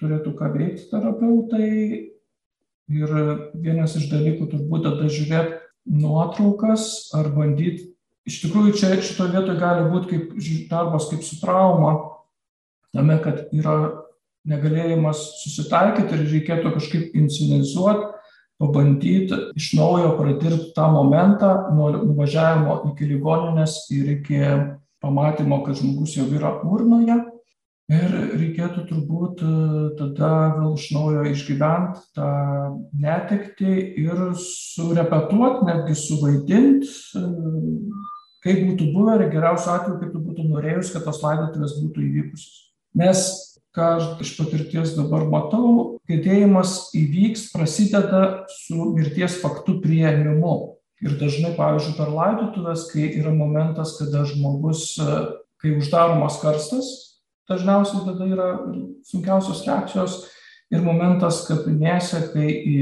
turėtų 0.00 0.34
ką 0.38 0.52
veikti 0.54 0.88
terapeutai. 0.92 1.72
Ir 2.88 3.10
vienas 3.60 3.98
iš 3.98 4.06
dalykų 4.08 4.46
turbūt 4.48 4.86
tada 4.86 5.10
žiūrėti 5.12 5.58
nuotraukas 5.98 7.10
ar 7.16 7.28
bandyti. 7.34 7.90
Iš 8.28 8.42
tikrųjų, 8.44 8.72
čia 8.76 8.94
šitoje 9.00 9.34
vietoje 9.34 9.60
gali 9.60 9.84
būti 9.92 10.08
kaip 10.12 10.70
darbas 10.70 11.08
kaip 11.10 11.20
su 11.24 11.36
trauma, 11.40 12.07
tame, 12.98 13.18
kad 13.24 13.46
yra 13.54 13.78
negalėjimas 14.48 15.22
susitaikyti 15.42 16.16
ir 16.16 16.28
reikėtų 16.32 16.74
kažkaip 16.76 17.16
inscenizuoti, 17.18 18.12
pabandyti 18.58 19.38
iš 19.58 19.72
naujo 19.78 20.14
pradirbti 20.18 20.72
tą 20.76 20.88
momentą 20.90 21.52
nuo 21.76 21.92
nuvažiavimo 21.94 22.80
iki 22.90 23.06
ligoninės 23.12 23.84
ir 23.94 24.14
iki 24.16 24.40
pamatymo, 25.02 25.62
kad 25.66 25.78
žmogus 25.78 26.16
jau 26.18 26.26
yra 26.34 26.56
urnoje 26.66 27.20
ir 27.88 28.14
reikėtų 28.36 28.84
turbūt 28.90 29.42
e, 29.46 29.52
tada 29.96 30.30
vėl 30.58 30.74
iš 30.76 30.88
naujo 30.92 31.24
išgyvent 31.30 32.02
tą 32.16 32.28
netektį 33.00 33.76
ir 34.02 34.22
surepetuot, 34.42 35.62
netgi 35.68 35.96
suvaidint, 35.96 36.84
e, 36.84 37.24
kaip 38.44 38.64
būtų 38.66 38.90
buvę 38.92 39.16
ir 39.16 39.30
geriausiu 39.32 39.72
atveju, 39.76 40.00
kaip 40.02 40.12
tu 40.12 40.24
būtų 40.26 40.48
norėjus, 40.50 40.92
kad 40.92 41.08
tos 41.08 41.22
laidotuvės 41.24 41.78
būtų 41.80 42.04
įvykusios. 42.10 42.67
Nes, 42.96 43.20
ką 43.76 43.88
aš 43.98 44.06
iš 44.24 44.32
patirties 44.38 44.94
dabar 44.96 45.26
matau, 45.28 45.98
gedėjimas 46.08 46.88
įvyks, 46.96 47.50
prasideda 47.52 48.46
su 48.50 48.92
mirties 48.96 49.38
faktu 49.42 49.78
prieimimu. 49.84 50.78
Ir 51.04 51.14
dažnai, 51.20 51.52
pavyzdžiui, 51.54 51.94
per 51.94 52.08
laidotuvės, 52.10 52.88
kai 52.90 53.04
yra 53.20 53.30
momentas, 53.30 53.94
kada 54.00 54.24
žmogus, 54.26 54.96
kai 55.62 55.76
uždaromas 55.76 56.40
karstas, 56.42 56.88
dažniausiai 57.48 58.02
tada 58.06 58.26
yra 58.26 58.48
sunkiausios 59.06 59.62
reakcijos 59.66 60.18
ir 60.74 60.82
momentas 60.84 61.44
kapinėse, 61.46 62.24
kai 62.32 62.48
į, 62.50 62.76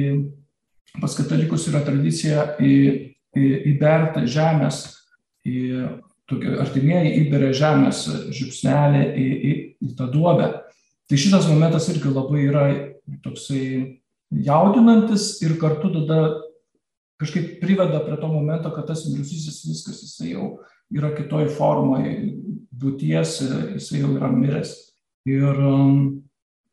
pas 1.03 1.13
katalikus 1.19 1.69
yra 1.71 1.85
tradicija 1.85 2.55
į, 2.57 2.73
į, 3.37 3.47
įberti 3.75 4.25
žemės, 4.33 4.83
į, 5.47 5.59
tokie, 6.31 6.55
artimieji 6.63 7.15
įberia 7.23 7.53
žemės 7.57 8.07
žiupsnelį 8.35 9.03
į, 9.07 9.27
į, 9.27 9.53
į 9.87 9.93
tą 9.99 10.09
duobę. 10.13 10.51
Tai 11.07 11.21
šitas 11.23 11.47
momentas 11.51 11.87
irgi 11.93 12.11
labai 12.11 12.43
yra 12.49 12.65
toksai 13.23 13.63
jaudinantis 14.31 15.37
ir 15.47 15.55
kartu 15.61 15.93
tada 15.95 16.21
kažkaip 17.21 17.61
priveda 17.61 18.01
prie 18.05 18.19
to 18.21 18.29
momento, 18.29 18.73
kad 18.75 18.89
tas 18.91 19.07
mirusysis 19.09 19.63
viskas 19.69 20.03
jisai 20.03 20.35
jau 20.35 20.57
yra 20.93 21.13
kitoj 21.17 21.49
formoj 21.57 22.05
būties, 22.77 23.39
jisai 23.79 24.03
jau 24.03 24.13
yra 24.19 24.31
miręs. 24.33 24.75
Ir 25.27 25.63
um, 25.63 26.27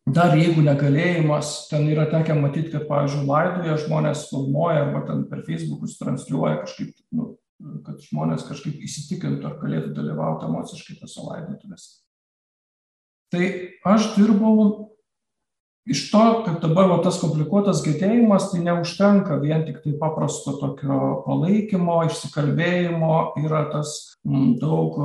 dar 0.06 0.36
jeigu 0.38 0.62
negalėjimas, 0.66 1.70
ten 1.70 1.88
yra 1.90 2.06
tekę 2.12 2.36
matyti, 2.38 2.74
kad, 2.74 2.86
pavyzdžiui, 2.90 3.26
laidoje 3.30 3.78
žmonės 3.86 4.28
filmuoja 4.30 4.84
arba 4.88 5.06
ten 5.08 5.24
per 5.30 5.46
Facebookus 5.48 5.98
transliuoja 6.02 6.60
kažkaip, 6.66 6.92
nu, 7.16 7.32
kad 7.86 8.00
žmonės 8.08 8.46
kažkaip 8.48 8.82
įsitikintų 8.84 9.48
ar 9.50 9.60
galėtų 9.62 9.94
dalyvauti 9.98 10.48
emociškai 10.50 10.98
tose 11.02 11.24
laidotuvėse. 11.24 12.02
Tai 13.34 13.46
aš 13.90 14.12
dirbau 14.18 14.90
iš 15.90 16.06
to, 16.12 16.24
kad 16.46 16.60
dabar 16.64 16.88
va, 16.92 17.00
tas 17.04 17.18
komplikuotas 17.20 17.82
gedėjimas, 17.84 18.52
tai 18.52 18.62
neužtenka 18.64 19.40
vien 19.42 19.66
tik 19.68 19.82
tai 19.84 19.96
paprasto 20.00 20.56
tokio 20.60 21.00
palaikymo, 21.26 21.98
išsikalbėjimo, 22.08 23.16
yra 23.44 23.66
tas 23.74 23.96
m, 24.24 24.54
daug, 24.62 25.00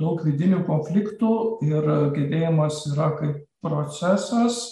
daug 0.00 0.22
vidinių 0.24 0.62
konfliktų 0.68 1.34
ir 1.66 1.90
gedėjimas 2.16 2.84
yra 2.92 3.12
kaip 3.18 3.42
procesas. 3.64 4.62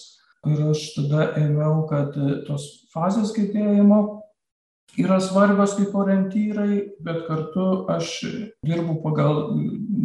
Ir 0.49 0.71
aš 0.71 0.87
tada 0.95 1.27
ėmiau, 1.37 1.83
kad 1.91 2.15
tos 2.47 2.87
fazės 2.95 3.35
gedėjimo 3.37 4.20
yra 4.99 5.21
svarbios 5.23 5.77
kaip 5.79 5.95
orientyrai, 5.95 6.81
bet 7.05 7.23
kartu 7.29 7.87
aš 7.93 8.17
dirbu 8.67 8.99
pagal 9.05 9.47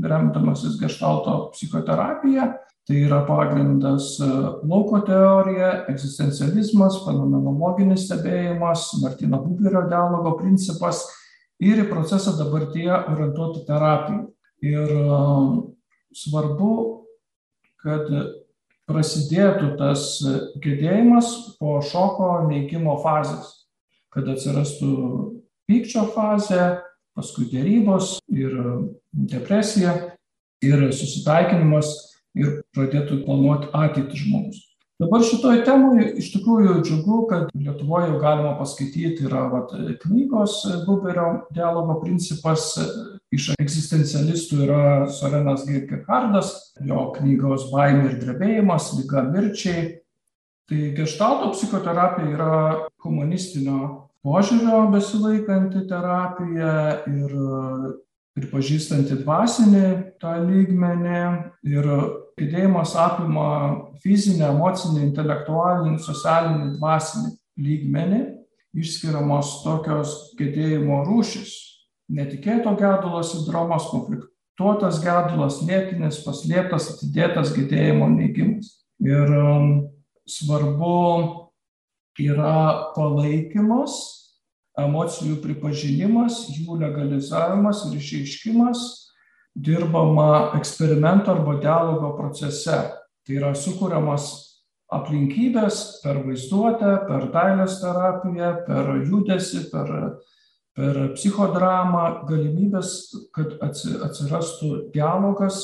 remdamasis 0.06 0.78
gestalto 0.82 1.50
psichoterapiją 1.56 2.52
tai 2.86 3.02
yra 3.02 3.24
pagrindas 3.26 4.20
e, 4.22 4.28
lauko 4.70 5.00
teorija 5.08 5.72
egzistencializmas 5.90 7.00
fenomenologinis 7.06 8.06
stebėjimas 8.06 8.92
martyno 9.02 9.42
buberio 9.42 9.88
dialogo 9.90 10.36
principas 10.38 11.02
ir 11.58 11.82
į 11.82 11.88
procesą 11.90 12.36
dabartyje 12.38 12.94
orientuota 12.94 13.66
terapija. 13.66 14.28
Ir 14.66 14.94
e, 15.02 15.10
svarbu 16.16 16.72
kad 17.82 18.10
prasidėtų 18.86 19.74
tas 19.82 20.06
gedėjimas 20.62 21.58
po 21.58 21.80
šoko 21.82 22.46
neigimo 22.46 23.00
fazės 23.02 23.65
kad 24.16 24.30
atsirastų 24.32 24.92
pykčio 25.68 26.08
fazė 26.16 26.62
paskui 27.16 27.48
derybos 27.52 28.20
ir 28.32 28.54
depresija 29.12 29.96
ir 30.64 30.88
susitaikinimas 30.96 31.92
ir 32.36 32.62
pradėtų 32.76 33.24
planuoti 33.26 33.72
ateitį 33.74 34.22
žmogus. 34.24 34.62
dabar 35.00 35.24
šitoj 35.28 35.62
temoj 35.68 36.04
iš 36.22 36.30
tikrųjų 36.36 36.76
džiugu 36.84 37.18
kad 37.32 37.50
lietuvoj 37.56 38.08
jau 38.10 38.20
galima 38.20 38.54
paskaityt 38.60 39.20
yra 39.28 39.46
vat 39.52 39.74
knygos 40.04 40.62
buberio 40.88 41.48
dialogo 41.56 42.00
principas 42.04 42.78
iš 43.36 43.52
egzistencialistų 43.60 44.62
yra 44.68 44.86
sorenas 45.12 45.66
kierkegardas 45.68 46.54
jo 46.80 47.10
knygos 47.18 47.70
baimė 47.74 48.10
ir 48.12 48.18
drebėjimas 48.24 48.94
liga 49.00 49.24
mirčiai 49.28 49.86
tai 50.70 50.92
geštalto 50.98 51.52
psichoterapija 51.54 52.32
yra 52.32 52.54
humanistinio 53.04 54.05
požiūrio 54.26 54.86
besilaikanti 54.94 55.86
terapija 55.90 56.74
ir 57.12 57.34
pripažįstanti 58.36 59.22
dvasinį 59.22 59.88
tą 60.20 60.34
lygmenį 60.44 61.20
ir 61.72 61.90
gedėjimas 62.40 62.96
apima 63.00 63.50
fizinį, 64.04 64.44
emocinį, 64.50 65.04
intelektualinį, 65.10 66.00
socialinį, 66.04 66.74
dvasinį 66.80 67.32
lygmenį, 67.66 68.22
išskiriamos 68.76 69.62
tokios 69.64 70.18
gedėjimo 70.40 71.04
rūšis. 71.08 71.54
Netikėto 72.16 72.76
gedulo 72.78 73.24
sindromas, 73.26 73.88
konfliktuotas 73.90 75.00
gedulas, 75.02 75.62
lėtinis, 75.66 76.20
paslėptas, 76.26 76.92
atidėtas 76.96 77.56
gedėjimo 77.56 78.12
neigimas. 78.12 78.76
Ir 79.02 79.32
um, 79.32 79.72
svarbu 80.30 81.45
yra 82.22 82.94
palaikymas 82.96 83.96
emocijų 84.80 85.40
pripažinimas, 85.44 86.46
jų 86.56 86.80
legalizavimas 86.82 87.86
ir 87.88 88.00
išreiškimas 88.00 88.84
dirbama 89.56 90.52
eksperimento 90.60 91.32
arba 91.32 91.56
dialogo 91.64 92.12
procese. 92.18 92.82
Tai 93.26 93.38
yra 93.40 93.54
sukūriamas 93.58 94.28
aplinkybės 94.94 96.02
per 96.04 96.20
vaizduotę, 96.28 96.92
per 97.08 97.30
dailės 97.34 97.80
terapiją, 97.82 98.52
per 98.68 98.92
judesi, 99.08 99.64
per, 99.72 99.90
per 100.78 101.02
psichodramą, 101.16 102.06
galimybės, 102.30 102.92
kad 103.34 103.56
atsirastų 103.66 104.92
dialogas 104.94 105.64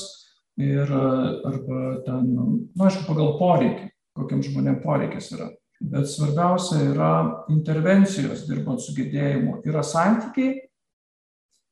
ir 0.62 0.89
arba 0.89 1.84
ten, 2.08 2.31
na, 2.34 2.48
nu, 2.48 2.62
aišku, 2.79 3.05
pagal 3.12 3.36
poreikį, 3.39 3.91
kokiam 4.17 4.41
žmonėm 4.46 4.81
poreikis 4.84 5.31
yra 5.36 5.51
bet 5.81 6.09
svarbiausia 6.09 6.81
yra 6.91 7.13
intervencijos 7.50 8.45
dirbant 8.47 8.83
su 8.83 8.93
gedėjimu. 8.97 9.61
Yra 9.65 9.81
santykiai 9.85 10.59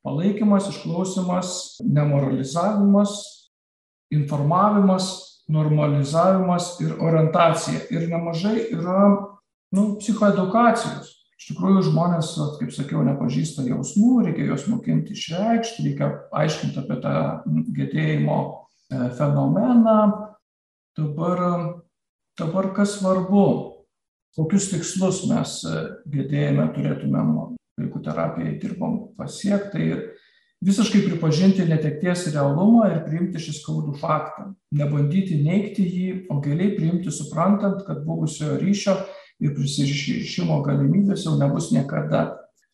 palaikymas 0.06 0.70
išklausymas 0.72 1.52
nemoralizavimas 1.86 3.18
informavimas 4.10 5.30
normalizavimas 5.50 6.76
ir 6.82 6.94
orientacija. 7.02 7.80
Ir 7.90 8.10
nemažai 8.10 8.68
yra 8.74 9.00
nu 9.74 9.86
psichoedukacijos. 10.02 11.16
Iš 11.40 11.54
tikrųjų 11.54 11.86
žmonės 11.88 12.34
kaip 12.60 12.74
sakiau 12.76 13.02
nepažįsta 13.08 13.64
jausmų 13.70 14.26
reikia 14.28 14.50
juos 14.50 14.66
mokinti 14.68 15.16
išreikšt 15.16 15.80
reikia 15.86 16.10
aiškint 16.36 16.78
apie 16.82 16.98
tą 17.02 17.14
gedėjimo 17.78 18.40
e, 18.92 19.08
fenomeną. 19.18 20.00
Dabar 21.00 21.46
dabar 22.40 22.70
kas 22.76 22.98
svarbu 23.00 23.46
kokius 24.38 24.70
tikslus 24.72 25.24
mes 25.30 25.60
e, 25.66 25.84
gedėjime 26.14 26.70
turėtumėm 26.76 27.36
vaikų 27.80 28.02
terapijai 28.06 28.58
dirbom 28.62 28.98
pasiekt 29.18 29.72
tai 29.74 29.86
visiškai 30.66 31.06
pripažinti 31.06 31.68
netekties 31.68 32.28
realumą 32.34 32.90
ir 32.92 33.06
priimti 33.06 33.42
šį 33.42 33.56
skaudų 33.62 33.96
faktą. 34.02 34.50
Nebandyti 34.76 35.40
neigti 35.44 35.88
jį 35.88 36.10
o 36.30 36.40
giliai 36.44 36.76
priimti 36.76 37.14
suprantant 37.16 37.86
kad 37.88 38.04
buvusiojo 38.08 38.60
ryšio 38.62 38.98
ir 39.40 39.56
prisirišimo 39.56 40.62
galimybės 40.68 41.26
jau 41.28 41.38
nebus 41.40 41.72
niekada. 41.76 42.28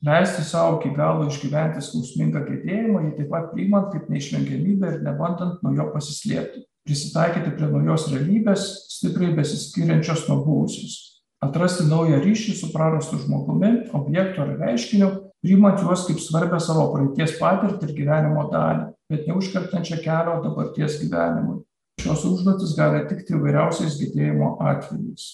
Leisti 0.05 0.43
sau 0.45 0.75
iki 0.75 0.91
galo 0.93 1.29
išgyventi 1.29 1.81
skausmingą 1.81 2.43
gedėjimą 2.45 3.05
jį 3.05 3.11
taip 3.19 3.31
pat 3.31 3.51
priimant 3.53 3.91
kaip 3.93 4.09
neišvengiamybę 4.11 4.97
ir 4.97 5.03
nebandant 5.05 5.61
nuo 5.63 5.73
jo 5.77 5.87
pasislėpti. 5.93 6.65
Prisitaikyti 6.85 7.55
prie 7.57 7.71
naujos 7.71 8.11
realybės 8.11 8.67
stipriai 8.97 9.33
besiskiriančios 9.37 10.27
nuo 10.29 10.43
buvusios 10.45 11.14
atrasti 11.45 11.87
naują 11.89 12.19
ryšį 12.23 12.57
su 12.59 12.71
prarastu 12.73 13.21
žmogumi 13.21 13.71
objektu 13.97 14.43
ar 14.43 14.55
reiškiniu 14.59 15.09
priimant 15.45 15.81
juos 15.83 16.05
kaip 16.07 16.19
svarbią 16.21 16.59
savo 16.63 16.89
praeities 16.93 17.37
patirtį 17.39 17.89
ir 17.89 17.97
gyvenimo 18.01 18.47
dalį 18.51 18.91
bet 19.09 19.27
neužkertančią 19.29 20.01
kelio 20.03 20.39
dabarties 20.43 20.99
gyvenimui. 21.03 21.61
Šios 22.01 22.25
užduotys 22.27 22.73
gali 22.77 23.03
tikti 23.09 23.35
įvairiausiais 23.37 23.99
gedėjimo 24.01 24.55
atvejais. 24.61 25.27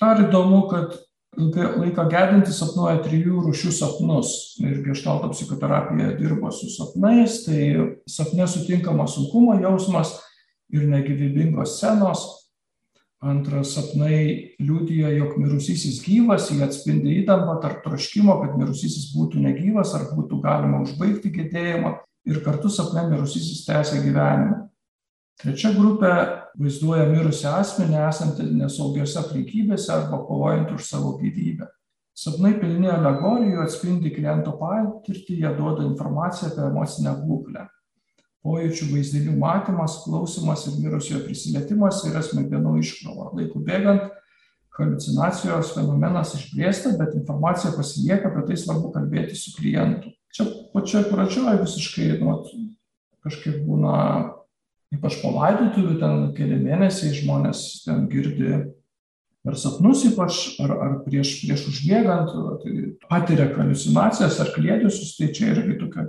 Dar 0.00 0.20
įdomu 0.24 0.64
kad 0.70 0.96
laiką 1.36 2.06
gedintys 2.12 2.58
sapnuoja 2.60 3.02
trijų 3.04 3.44
rūšių 3.44 3.72
sapnus. 3.76 4.30
Ir 4.64 4.80
geštalto 4.84 5.30
psichoterapija 5.34 6.14
dirba 6.16 6.52
su 6.52 6.70
sapnais 6.72 7.42
tai 7.44 7.60
sapne 8.08 8.48
sutinkamas 8.48 9.16
sunkumo 9.16 9.58
jausmas 9.60 10.16
ir 10.72 10.88
negyvybingos 10.88 11.76
scenos 11.76 12.24
antras 13.30 13.74
sapnai 13.76 14.54
liudija 14.62 15.10
jog 15.14 15.36
mirusysis 15.40 15.98
gyvas 16.04 16.50
jie 16.52 16.62
atspindi 16.64 17.18
įtampą 17.22 17.58
tarp 17.62 17.82
troškimo 17.84 18.38
kad 18.42 18.56
mirusysis 18.60 19.10
būtų 19.16 19.42
negyvas 19.44 19.94
ar 19.98 20.08
būtų 20.12 20.40
galima 20.44 20.80
užbaigti 20.84 21.32
gedėjimą 21.34 21.92
ir 22.30 22.40
kartu 22.46 22.70
sapne 22.72 23.06
mirusysis 23.10 23.64
tęsia 23.66 24.00
gyvenimą. 24.04 24.64
Trečia 25.36 25.74
grupė 25.76 26.12
vaizduoja 26.56 27.04
mirusį 27.10 27.48
asmenį 27.52 27.98
esantį 28.06 28.46
nesaugiose 28.56 29.18
aplinkybėse 29.20 29.92
arba 29.92 30.22
kovojantį 30.24 30.78
už 30.78 30.86
savo 30.88 31.12
gyvybę. 31.20 31.68
Sapnai 32.16 32.54
pilni 32.56 32.88
alegorijų 32.88 33.60
atspindi 33.66 34.14
kliento 34.16 34.56
patirtį 34.56 35.42
jie 35.42 35.50
duoda 35.58 35.84
informaciją 35.84 36.54
apie 36.54 36.64
emocinę 36.70 37.12
būklę 37.26 37.66
pojūčių 38.46 38.90
vaizdinių 38.92 39.34
matymas 39.40 39.98
klausymas 40.04 40.66
ir 40.70 40.78
mirusiojo 40.84 41.24
prisilietimas 41.26 42.04
yra 42.06 42.22
smegenų 42.22 42.76
iškrova. 42.84 43.32
Laikui 43.34 43.64
bėgant 43.66 44.06
haliucinacijos 44.76 45.72
fenomenas 45.74 46.34
išblėsta 46.38 46.94
bet 47.00 47.16
informacija 47.18 47.74
pasilieka 47.76 48.30
apie 48.30 48.46
tai 48.50 48.60
svarbu 48.60 48.92
kalbėtis 48.94 49.46
su 49.46 49.56
klientu. 49.56 50.12
Čia 50.36 50.46
pačioj 50.74 51.06
pradžioj 51.10 51.62
visiškai 51.62 52.10
nu 52.20 52.38
kažkaip 53.26 53.62
būna 53.66 53.96
ypač 54.94 55.18
po 55.22 55.32
laidotuvių 55.34 55.96
ten 56.00 56.26
keli 56.36 56.58
mėnesiai 56.62 57.14
žmonės 57.16 57.62
ten 57.86 58.04
girdi 58.10 58.52
per 59.46 59.56
sapnus 59.58 60.04
ypač 60.08 60.58
ar 60.62 60.76
ar 60.76 60.94
prieš 61.06 61.40
prieš 61.42 61.66
užmiegant 61.72 62.30
tai 62.62 62.76
patiria 63.08 63.48
haliucinacijas 63.56 64.38
ar 64.42 64.52
kliedesius 64.54 65.16
tai 65.18 65.32
čia 65.34 65.52
irgi 65.54 65.78
tokia 65.82 66.06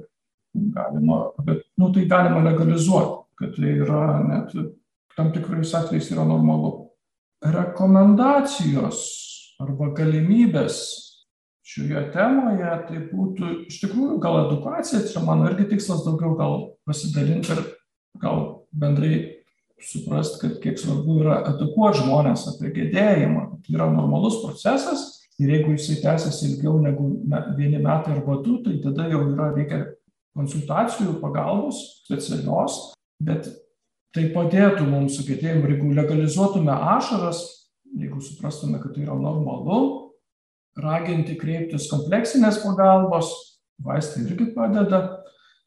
galima 0.75 1.21
bet 1.45 1.63
nu 1.77 1.91
tai 1.93 2.05
galima 2.09 2.43
legalizuot 2.49 3.23
kad 3.37 3.55
tai 3.55 3.77
yra 3.83 4.01
net 4.27 4.53
tam 5.17 5.31
tikrais 5.33 5.73
atvejais 5.73 6.11
yra 6.13 6.25
normalu. 6.25 6.91
Rekomendacijos 7.41 9.01
arba 9.61 9.91
galimybės 9.97 10.77
šioje 11.67 12.03
temoje 12.13 12.75
tai 12.87 13.01
būtų 13.11 13.49
iš 13.67 13.81
tikrųjų 13.83 14.19
gal 14.23 14.37
edukacija 14.45 15.01
čia 15.09 15.23
mano 15.25 15.49
irgi 15.49 15.67
tikslas 15.73 16.05
daugiau 16.05 16.37
gal 16.39 16.55
pasidalint 16.87 17.49
ir 17.53 17.63
gal 18.21 18.45
bendrai 18.71 19.43
suprast 19.83 20.39
kad 20.41 20.57
kiek 20.63 20.79
svarbu 20.79 21.19
yra 21.21 21.41
edukuot 21.51 21.99
žmones 21.99 22.47
apie 22.53 22.71
gedėjimą 22.77 23.43
tai 23.65 23.75
yra 23.75 23.89
normalus 23.91 24.39
procesas 24.45 25.05
ir 25.41 25.51
jeigu 25.53 25.75
jisai 25.75 25.99
tęsiasi 26.05 26.53
ilgiau 26.53 26.79
negu 26.81 27.09
vieni 27.57 27.81
metai 27.83 28.15
arba 28.15 28.39
du 28.45 28.61
tai 28.65 28.79
tada 28.83 29.09
jau 29.11 29.25
yra 29.33 29.51
reikia 29.57 29.83
konsultacijų 30.37 31.17
pagalbos 31.21 31.81
specialios 32.05 32.79
bet 33.23 33.49
tai 34.15 34.29
padėtų 34.33 34.85
mums 34.87 35.17
su 35.17 35.25
gedėjimu 35.27 35.65
ir 35.65 35.75
jeigu 35.75 35.93
legalizuotume 35.97 36.73
ašaras 36.73 37.43
jeigu 37.97 38.21
suprastume 38.23 38.81
kad 38.81 38.95
tai 38.95 39.05
yra 39.05 39.17
normalu 39.17 39.79
raginti 40.77 41.37
kreiptis 41.39 41.89
kompleksinės 41.91 42.61
pagalbos 42.63 43.33
vaistai 43.83 44.25
irgi 44.25 44.51
padeda 44.55 45.01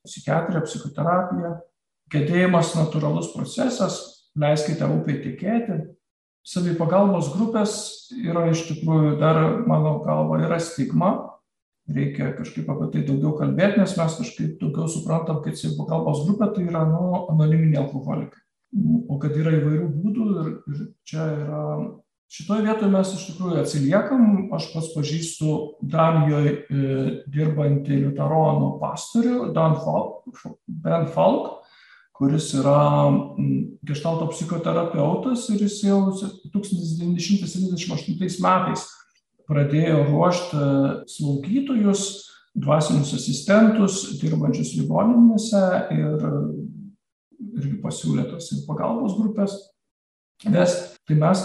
psichiatrija 0.06 0.62
psichoterapija 0.64 1.56
gedėjimas 2.10 2.74
natūralus 2.78 3.30
procesas 3.34 3.98
leiskite 4.38 4.86
upei 4.86 5.20
tekėti. 5.22 5.80
Savipagalbos 6.46 7.28
grupės 7.34 7.72
yra 8.16 8.46
iš 8.50 8.64
tikrųjų 8.70 9.18
dar 9.20 9.40
mano 9.68 9.98
galva 10.06 10.40
yra 10.40 10.56
stigma 10.62 11.10
reikia 11.94 12.32
kažkaip 12.38 12.68
apie 12.72 12.90
tai 12.92 13.06
daugiau 13.08 13.32
kalbėt 13.38 13.78
nes 13.80 13.96
mes 13.98 14.18
kažkaip 14.20 14.58
daugiau 14.60 14.90
suprantam 14.90 15.40
kad 15.44 15.58
savipagalbos 15.58 16.24
grupė 16.26 16.52
tai 16.54 16.68
yra 16.68 16.84
nu 16.88 17.24
anoniminiai 17.32 17.82
alkoholikai. 17.84 18.42
O 19.10 19.18
kad 19.18 19.34
yra 19.34 19.56
įvairių 19.58 19.88
būdų 19.96 20.26
ir 20.30 20.50
ir 20.70 20.82
čia 21.10 21.26
yra 21.44 21.62
šitoj 22.30 22.60
vietoj 22.66 22.90
mes 22.92 23.14
iš 23.16 23.24
tikrųjų 23.32 23.62
atsiliekam. 23.64 24.26
Aš 24.54 24.68
pats 24.74 24.92
pažįstu 24.94 25.56
danijoj 25.94 26.46
e, 26.50 26.54
dirbantį 27.34 28.04
liuteronų 28.04 28.76
pastorių 28.82 29.50
dan 29.56 29.74
falk 29.82 30.30
ben 30.66 31.10
falk 31.10 31.56
kuris 32.20 32.50
yra 32.52 33.08
gestalto 33.88 34.28
psichoterapeutas 34.28 35.48
ir 35.54 35.62
jis 35.64 35.78
jau 35.86 36.12
1978 36.52 38.44
metais 38.44 38.82
pradėjo 39.50 40.04
ruošti 40.08 40.64
slaugytojus, 41.10 42.04
dvasinius 42.60 43.12
asistentus, 43.16 44.02
dirbančius 44.20 44.74
ligoninėse 44.78 45.62
ir 45.94 46.26
irgi 47.60 47.76
pasiūlė 47.82 48.26
tas 48.30 48.50
ir 48.54 48.64
pagalbos 48.68 49.16
grupės. 49.18 49.56
Nes 50.50 50.76
tai 51.06 51.18
mes 51.20 51.42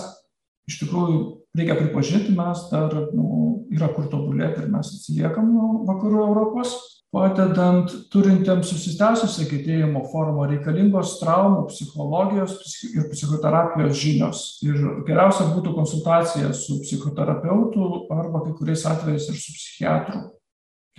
iš 0.69 0.79
tikrųjų 0.81 1.17
reikia 1.57 1.77
pripažinti, 1.79 2.33
mes 2.35 2.65
dar 2.71 2.93
nu, 3.13 3.65
yra 3.73 3.89
kur 3.93 4.07
tobulėti 4.11 4.63
ir 4.63 4.71
mes 4.71 4.93
atsiliekam 4.97 5.51
nuo 5.51 5.85
vakarų 5.89 6.21
Europos 6.29 6.77
padedant 7.15 7.91
turintiems 8.11 8.67
susitęsusią 8.73 9.47
gedėjimo 9.53 10.03
formą 10.11 10.49
reikalingos 10.51 11.15
traumų 11.21 11.65
psichologijos 11.71 12.57
ir 12.91 13.09
psichoterapijos 13.13 13.97
žinios. 14.03 14.45
Ir 14.67 14.79
geriausia 15.07 15.47
būtų 15.55 15.73
konsultacija 15.79 16.51
su 16.53 16.81
psichoterapeutu 16.83 18.05
arba 18.11 18.43
kai 18.45 18.55
kuriais 18.59 18.83
atvejais 18.91 19.29
ir 19.31 19.39
su 19.39 19.55
psichiatru. 19.55 20.25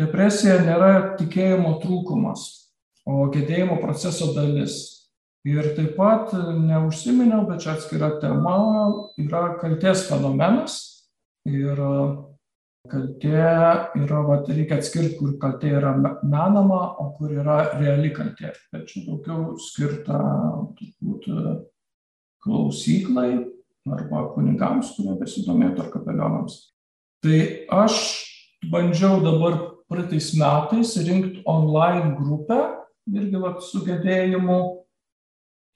Depresija 0.00 0.58
nėra 0.64 0.92
tikėjimo 1.20 1.76
trūkumas 1.84 2.48
o 3.06 3.26
gedėjimo 3.30 3.78
proceso 3.80 4.32
dalis. 4.34 4.82
Ir 5.46 5.62
taip 5.76 5.94
pat 5.94 6.32
neužsiminiau 6.34 7.44
bet 7.46 7.62
čia 7.62 7.76
atskira 7.76 8.16
tema 8.22 8.56
yra 9.22 9.52
kaltės 9.60 10.08
fenomenas. 10.08 10.80
Ir 11.46 11.78
kaltė 12.90 13.34
yra 14.00 14.20
vat 14.26 14.48
reikia 14.50 14.78
atskirt 14.80 15.16
kur 15.18 15.34
kaltė 15.42 15.72
yra 15.78 15.94
menama 15.96 16.80
o 17.02 17.10
kur 17.18 17.34
yra 17.34 17.58
reali 17.80 18.12
kaltė. 18.14 18.52
Bet 18.72 18.86
čia 18.90 19.04
daugiau 19.08 19.56
skirta 19.60 20.20
turbūt 20.78 21.28
klausyklai 22.46 23.30
arba 23.86 24.24
kunigams 24.34 24.94
kurie 24.96 25.14
besidomėtų 25.20 25.84
ar 25.84 25.92
kapelionams. 25.92 26.58
Tai 27.22 27.40
aš 27.84 28.00
bandžiau 28.70 29.20
dabar 29.24 29.58
praeitais 29.90 30.32
metais 30.38 30.96
rinkt 31.06 31.42
online 31.46 32.16
grupę 32.18 32.58
irgi 33.06 33.40
vat 33.42 33.62
su 33.62 33.84
gedėjimu 33.86 34.58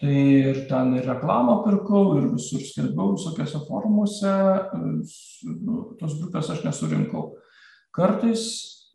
tai 0.00 0.16
ir 0.16 0.64
ten 0.70 0.94
ir 0.96 1.06
reklamą 1.08 1.60
pirkau 1.66 2.16
ir 2.16 2.30
visur 2.32 2.62
skelbiau 2.64 3.14
visokiuose 3.18 3.60
forumuose 3.68 4.34
nu 5.60 5.80
tos 6.00 6.16
grupės 6.20 6.52
aš 6.54 6.64
nesurinkau. 6.64 7.34
Kartais 7.92 8.44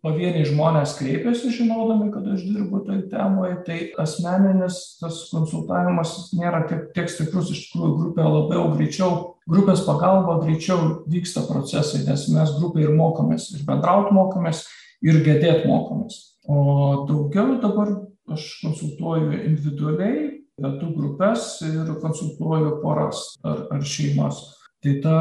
pavieniai 0.05 0.45
žmonės 0.45 0.95
kreipiasi 0.99 1.51
žinodami 1.55 2.11
kad 2.13 2.25
aš 2.29 2.43
dirbu 2.45 2.83
toj 2.85 3.03
temoj 3.11 3.55
tai 3.67 3.79
asmeninis 4.01 4.79
tas 4.99 5.23
konsultavimas 5.31 6.15
nėra 6.37 6.63
tiek 6.69 6.89
tiek 6.97 7.09
stiprus 7.09 7.49
iš 7.53 7.65
tikrųjų 7.67 7.95
grupė 8.01 8.27
labiau 8.27 8.69
greičiau 8.75 9.17
grupės 9.49 9.83
pagalba 9.87 10.39
greičiau 10.43 11.05
vyksta 11.09 11.45
procesai 11.49 12.03
nes 12.05 12.27
mes 12.33 12.55
grupėj 12.59 12.89
ir 12.89 12.95
mokomės 12.97 13.49
ir 13.55 13.65
bendraut 13.67 14.13
mokomės 14.15 14.65
ir 15.05 15.21
gedėt 15.25 15.65
mokomės. 15.69 16.37
O 16.45 17.05
daugiau 17.09 17.57
dabar 17.61 17.95
aš 18.31 18.45
konsultuoju 18.61 19.33
individualiai 19.41 20.34
vedu 20.61 20.91
grupes 20.95 21.61
ir 21.65 21.91
konsultuoju 22.01 22.79
poras 22.83 23.35
ar 23.43 23.65
ar 23.75 23.83
šeimas. 23.83 24.41
Tai 24.83 24.93
ta 25.03 25.15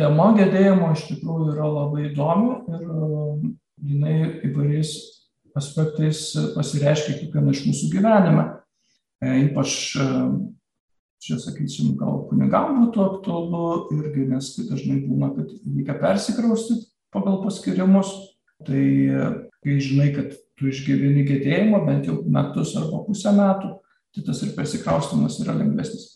tema 0.00 0.30
gedėjimo 0.38 0.92
iš 0.94 1.06
tikrųjų 1.10 1.54
yra 1.54 1.68
labai 1.68 2.06
įdomi 2.10 2.54
ir 2.72 2.86
jinai 3.90 4.16
įvairiais 4.48 4.94
aspektais 5.56 6.30
pasireiškia 6.54 7.18
kiekvieno 7.18 7.52
iš 7.52 7.66
mūsų 7.68 7.90
gyvenime. 7.92 8.46
Ypač 9.20 9.74
čia 11.20 11.36
sakysim 11.36 11.96
gal 12.00 12.24
kunigam 12.30 12.78
būtų 12.78 13.02
aktualu 13.04 13.64
irgi 13.98 14.24
nes 14.30 14.54
tai 14.54 14.70
dažnai 14.70 15.02
būna 15.04 15.34
kad 15.34 15.50
reikia 15.52 15.98
persikraustyt 16.00 16.86
pagal 17.12 17.42
paskyrimus 17.44 18.14
tai 18.64 18.86
kai 19.60 19.76
žinai 19.84 20.08
kad 20.16 20.32
tu 20.56 20.70
išgyveni 20.72 21.26
gedėjimą 21.28 21.82
bent 21.84 22.08
jau 22.08 22.22
metus 22.24 22.72
arba 22.80 23.02
pusę 23.04 23.34
metų 23.36 23.74
tai 24.14 24.24
tas 24.26 24.42
ir 24.42 24.54
persikraustymas 24.56 25.38
yra 25.44 25.54
lengvesnis 25.60 26.10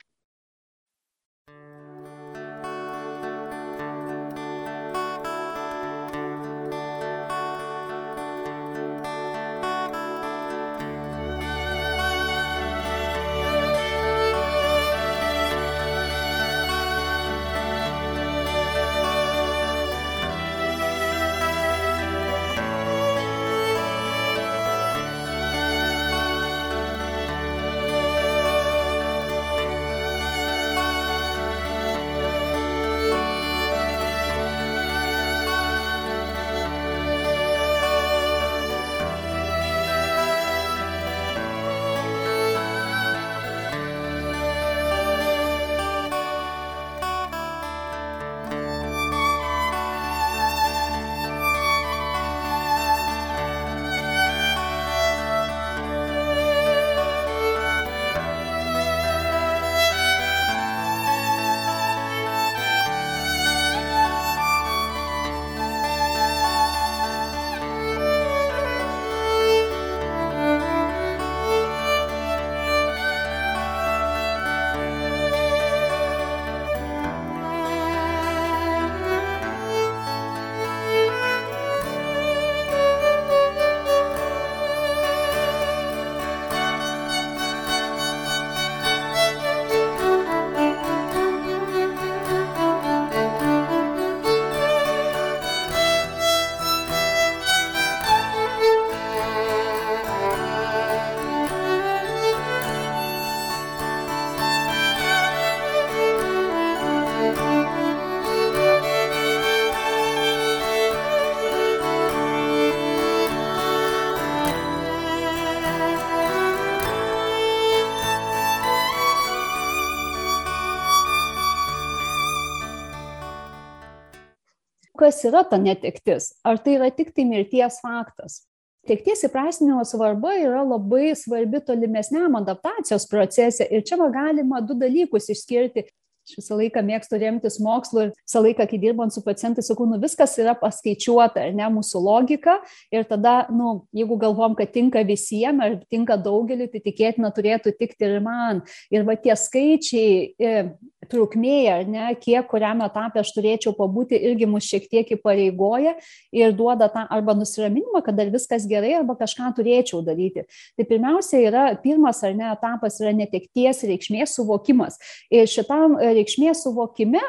kas 125.14 125.24
yra 125.24 125.44
ta 125.48 125.58
netektis? 125.58 126.34
Ar 126.44 126.58
tai 126.58 126.76
yra 126.78 126.90
tiktai 126.90 127.24
mirties 127.24 127.78
faktas? 127.82 128.42
Tekties 128.84 129.24
įprasminimo 129.24 129.80
svarba 129.88 130.34
yra 130.36 130.60
labai 130.66 131.14
svarbi 131.16 131.62
tolimesniam 131.64 132.34
adaptacijos 132.36 133.06
procese 133.08 133.64
ir 133.70 133.84
čia 133.86 133.96
galima 134.12 134.60
du 134.60 134.74
dalykus 134.74 135.30
išskirti. 135.32 135.86
Aš 136.24 136.38
visą 136.38 136.56
laiką 136.56 136.80
mėgstu 136.80 137.18
remtis 137.20 137.58
mokslu 137.60 138.06
ir 138.06 138.12
visą 138.16 138.40
laiką 138.40 138.64
kai 138.68 138.78
dirbant 138.80 139.12
su 139.12 139.20
pacientais 139.20 139.66
sakau 139.68 139.84
nu 139.84 139.98
viskas 140.00 140.38
yra 140.40 140.54
paskaičiuota 140.56 141.42
ar 141.42 141.52
ne 141.52 141.66
mūsų 141.74 142.00
logika. 142.00 142.54
Ir 142.92 143.04
tada 143.08 143.46
nu 143.52 143.84
jeigu 143.92 144.16
galvojam 144.20 144.56
kad 144.56 144.72
tinka 144.72 145.02
visiem 145.04 145.60
ar 145.60 145.76
tinka 145.92 146.16
daugeliui 146.16 146.70
tai 146.72 146.80
tikėtina 146.84 147.28
turėtų 147.28 147.74
tikti 147.76 148.08
ir 148.08 148.24
man. 148.24 148.64
Ir 148.88 149.04
va 149.04 149.18
tie 149.20 149.36
skaičiai 149.36 150.64
trukmė, 151.10 151.56
ar 151.72 151.86
ne, 151.88 152.08
kiek 152.20 152.46
kuriam 152.50 152.82
etapė 152.84 153.22
aš 153.22 153.32
turėčiau 153.36 153.74
pabūti, 153.76 154.18
irgi 154.30 154.48
mus 154.50 154.66
šiek 154.68 154.88
tiek 154.90 155.14
įpareigoja 155.16 155.94
ir 156.34 156.54
duoda 156.56 156.88
tą 156.92 157.06
arba 157.14 157.36
nusiraminimą, 157.38 158.02
kad 158.04 158.18
dar 158.18 158.32
viskas 158.34 158.68
gerai, 158.70 158.94
arba 158.98 159.16
kažką 159.20 159.52
turėčiau 159.58 160.02
daryti. 160.06 160.46
Tai 160.78 160.88
pirmiausia 160.90 161.42
yra, 161.48 161.64
pirmas 161.82 162.22
ar 162.26 162.36
ne 162.36 162.50
etapas 162.52 163.00
yra 163.02 163.14
netekties 163.16 163.84
reikšmės 163.88 164.38
suvokimas. 164.38 165.00
Ir 165.32 165.50
šitam 165.50 165.98
reikšmės 166.00 166.64
suvokime 166.66 167.22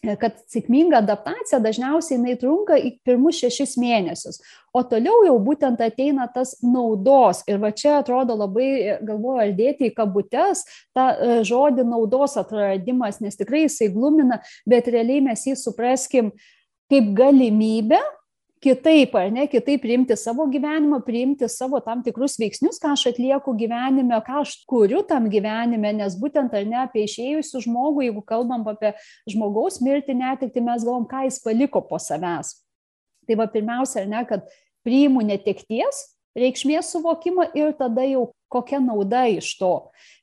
kad 0.00 0.38
sėkminga 0.48 1.02
adaptacija 1.02 1.60
dažniausiai 1.60 2.16
jinai 2.16 2.36
trunka 2.40 2.78
į 2.80 2.94
pirmus 3.04 3.40
šešis 3.42 3.76
mėnesius, 3.80 4.40
o 4.72 4.82
toliau 4.86 5.26
jau 5.26 5.34
būtent 5.44 5.82
ateina 5.84 6.24
tas 6.32 6.54
naudos. 6.64 7.42
Ir 7.50 7.60
va 7.60 7.72
čia 7.76 7.98
atrodo 7.98 8.36
labai, 8.38 9.00
galvoju, 9.04 9.42
ar 9.44 9.52
dėti 9.56 9.90
į 9.90 9.94
kabutes 9.98 10.64
tą 10.96 11.10
e, 11.12 11.40
žodį 11.44 11.84
naudos 11.90 12.38
atradimas, 12.40 13.20
nes 13.20 13.36
tikrai 13.36 13.66
jisai 13.66 13.90
glumina, 13.92 14.40
bet 14.68 14.88
realiai 14.88 15.20
mes 15.28 15.44
jį 15.46 15.58
supraskim 15.60 16.32
kaip 16.90 17.12
galimybę 17.16 18.00
kitaip, 18.64 19.14
ar 19.16 19.30
ne, 19.32 19.46
kitaip 19.50 19.80
priimti 19.82 20.16
savo 20.20 20.44
gyvenimą, 20.52 21.00
priimti 21.04 21.48
savo 21.48 21.80
tam 21.84 22.02
tikrus 22.04 22.36
veiksnius, 22.40 22.78
ką 22.82 22.92
aš 22.94 23.06
atlieku 23.14 23.54
gyvenime, 23.56 24.18
ką 24.26 24.42
aš 24.42 24.58
kuriu 24.68 25.00
tam 25.08 25.30
gyvenime, 25.32 25.94
nes 25.96 26.16
būtent 26.20 26.54
ar 26.56 26.66
ne 26.68 26.82
apie 26.82 27.06
išėjusių 27.08 27.64
žmogų, 27.66 28.04
jeigu 28.08 28.24
kalbam 28.28 28.66
apie 28.68 28.92
žmogaus 29.30 29.80
mirtį 29.84 30.18
netikti, 30.20 30.64
mes 30.64 30.84
galvom, 30.84 31.08
ką 31.08 31.24
jis 31.28 31.40
paliko 31.44 31.82
po 31.88 32.00
savęs. 32.00 32.58
Tai 33.28 33.38
va 33.40 33.48
pirmiausia, 33.48 34.04
ar 34.04 34.10
ne, 34.12 34.24
kad 34.28 34.44
priimu 34.84 35.24
netekties 35.24 36.04
reikšmės 36.38 36.92
suvokimą 36.94 37.50
ir 37.58 37.74
tada 37.78 38.04
jau 38.08 38.30
kokia 38.50 38.80
nauda 38.82 39.26
iš 39.30 39.52
to. 39.58 39.74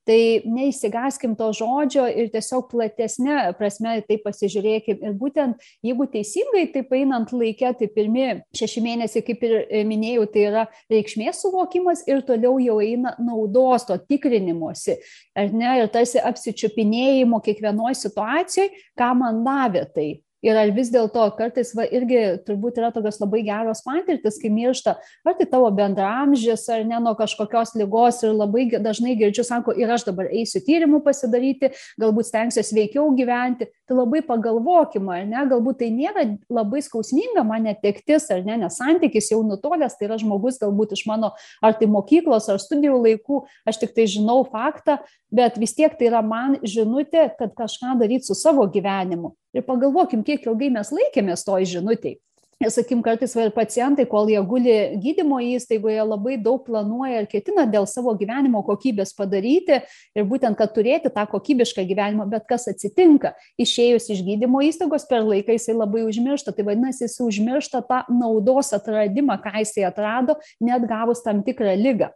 Tai 0.07 0.19
neįsigaskim 0.47 1.33
to 1.35 1.49
žodžio 1.55 2.05
ir 2.07 2.29
tiesiog 2.31 2.69
platesnė 2.71 3.51
prasme 3.59 3.97
tai 4.07 4.17
pasižiūrėkim. 4.23 5.01
Ir 5.03 5.15
būtent 5.19 5.65
jeigu 5.83 6.07
teisingai 6.11 6.65
taip 6.71 6.93
einant 6.95 7.33
laikė, 7.35 7.73
tai 7.79 7.89
pirmi 7.91 8.27
šeši 8.55 8.83
mėnesiai, 8.85 9.25
kaip 9.27 9.43
ir 9.47 9.57
minėjau, 9.87 10.27
tai 10.31 10.45
yra 10.47 10.63
reikšmės 10.91 11.41
suvokimas 11.43 12.05
ir 12.07 12.23
toliau 12.27 12.55
jau 12.63 12.77
eina 12.83 13.17
naudos 13.19 13.87
to 13.89 13.99
tikrinimuose. 14.07 14.95
Ar 15.35 15.51
ne, 15.51 15.73
ir 15.81 15.91
tarsi 15.91 16.23
apsičiupinėjimo 16.23 17.41
kiekvienoje 17.43 17.99
situacijoje, 18.05 18.71
ką 18.99 19.11
man 19.19 19.43
davė 19.47 19.83
tai 19.91 20.09
ir 20.45 20.57
ar 20.57 20.71
vis 20.75 20.89
dėlto 20.93 21.23
kartais 21.37 21.71
va 21.77 21.85
irgi 21.89 22.19
turbūt 22.47 22.77
yra 22.81 22.91
tokios 22.93 23.17
labai 23.21 23.41
geros 23.47 23.81
patirtys 23.85 24.37
kai 24.41 24.51
miršta 24.53 24.93
ar 25.25 25.37
tai 25.39 25.47
tavo 25.49 25.69
bendraamžis 25.79 26.67
ar 26.73 26.83
ne 26.85 26.99
nuo 27.03 27.15
kažkokios 27.17 27.73
ligos 27.79 28.21
ir 28.23 28.35
labai 28.37 28.67
dažnai 28.77 29.15
girdžiu 29.19 29.45
sako 29.47 29.75
ir 29.77 29.91
aš 29.95 30.07
dabar 30.09 30.29
eisiu 30.29 30.61
tyrimų 30.67 31.01
pasidaryti 31.07 31.71
galbūt 32.01 32.29
stengsiuos 32.29 32.71
sveikiau 32.73 33.09
gyventi 33.17 33.69
tai 33.87 33.97
labai 33.97 34.21
pagalvokim 34.25 35.07
ar 35.13 35.23
ne 35.27 35.43
galbūt 35.51 35.79
tai 35.81 35.89
nėra 35.95 36.25
labai 36.51 36.81
skausminga 36.85 37.43
man 37.47 37.67
netektis 37.67 38.27
ar 38.33 38.43
ne 38.47 38.57
nes 38.63 38.79
santykis 38.79 39.31
jau 39.31 39.41
nutolęs 39.47 39.97
tai 39.97 40.09
yra 40.09 40.19
žmogus 40.21 40.59
galbūt 40.61 40.97
iš 40.97 41.05
mano 41.09 41.33
ar 41.63 41.77
tai 41.79 41.89
mokyklos 41.91 42.49
ar 42.51 42.61
studijų 42.61 42.99
laikų 43.05 43.41
aš 43.69 43.81
tiktai 43.83 44.07
žinau 44.11 44.43
faktą 44.51 44.99
bet 45.31 45.57
vis 45.61 45.75
tiek 45.77 45.95
tai 45.97 46.11
yra 46.11 46.21
man 46.21 46.59
žinutė 46.63 47.29
kad 47.39 47.55
kažką 47.57 47.97
daryt 48.01 48.27
su 48.27 48.35
savo 48.37 48.67
gyvenimu. 48.71 49.33
Ir 49.55 49.65
pagalvokim 49.65 50.23
kiek 50.27 50.45
ilgai 50.45 50.69
mes 50.73 50.91
laikėmės 50.93 51.45
toj 51.47 51.65
žinutėj 51.71 52.19
ir 52.61 52.71
sakykim 52.73 53.01
kartais 53.05 53.35
va 53.37 53.45
ir 53.47 53.53
pacientai 53.53 54.05
kol 54.09 54.29
jie 54.31 54.41
guli 54.49 54.75
gydymo 55.03 55.37
įstaigoje 55.45 56.03
labai 56.09 56.37
daug 56.41 56.63
planuoja 56.65 57.21
ir 57.21 57.29
ketina 57.29 57.67
dėl 57.69 57.85
savo 57.89 58.15
gyvenimo 58.17 58.63
kokybės 58.65 59.13
padaryti 59.17 59.81
ir 60.17 60.27
būtent 60.29 60.57
kad 60.57 60.73
turėti 60.73 61.11
tą 61.13 61.27
kokybišką 61.29 61.85
gyvenimą. 61.89 62.27
Bet 62.31 62.47
kas 62.49 62.67
atsitinka? 62.71 63.35
Išėjus 63.61 64.09
iš 64.15 64.25
gydymo 64.25 64.63
įstaigos 64.65 65.05
per 65.09 65.25
laiką 65.27 65.57
jisai 65.57 65.77
labai 65.77 66.05
užmiršta. 66.07 66.55
Tai 66.57 66.65
vadinasi 66.71 67.05
jis 67.05 67.19
užmiršta 67.21 67.83
tą 67.87 68.03
naudos 68.09 68.73
atradimą 68.73 69.37
ką 69.43 69.59
jisai 69.61 69.85
atrado 69.91 70.39
net 70.59 70.89
gavus 70.89 71.21
tam 71.25 71.45
tikrą 71.45 71.77
ligą. 71.77 72.09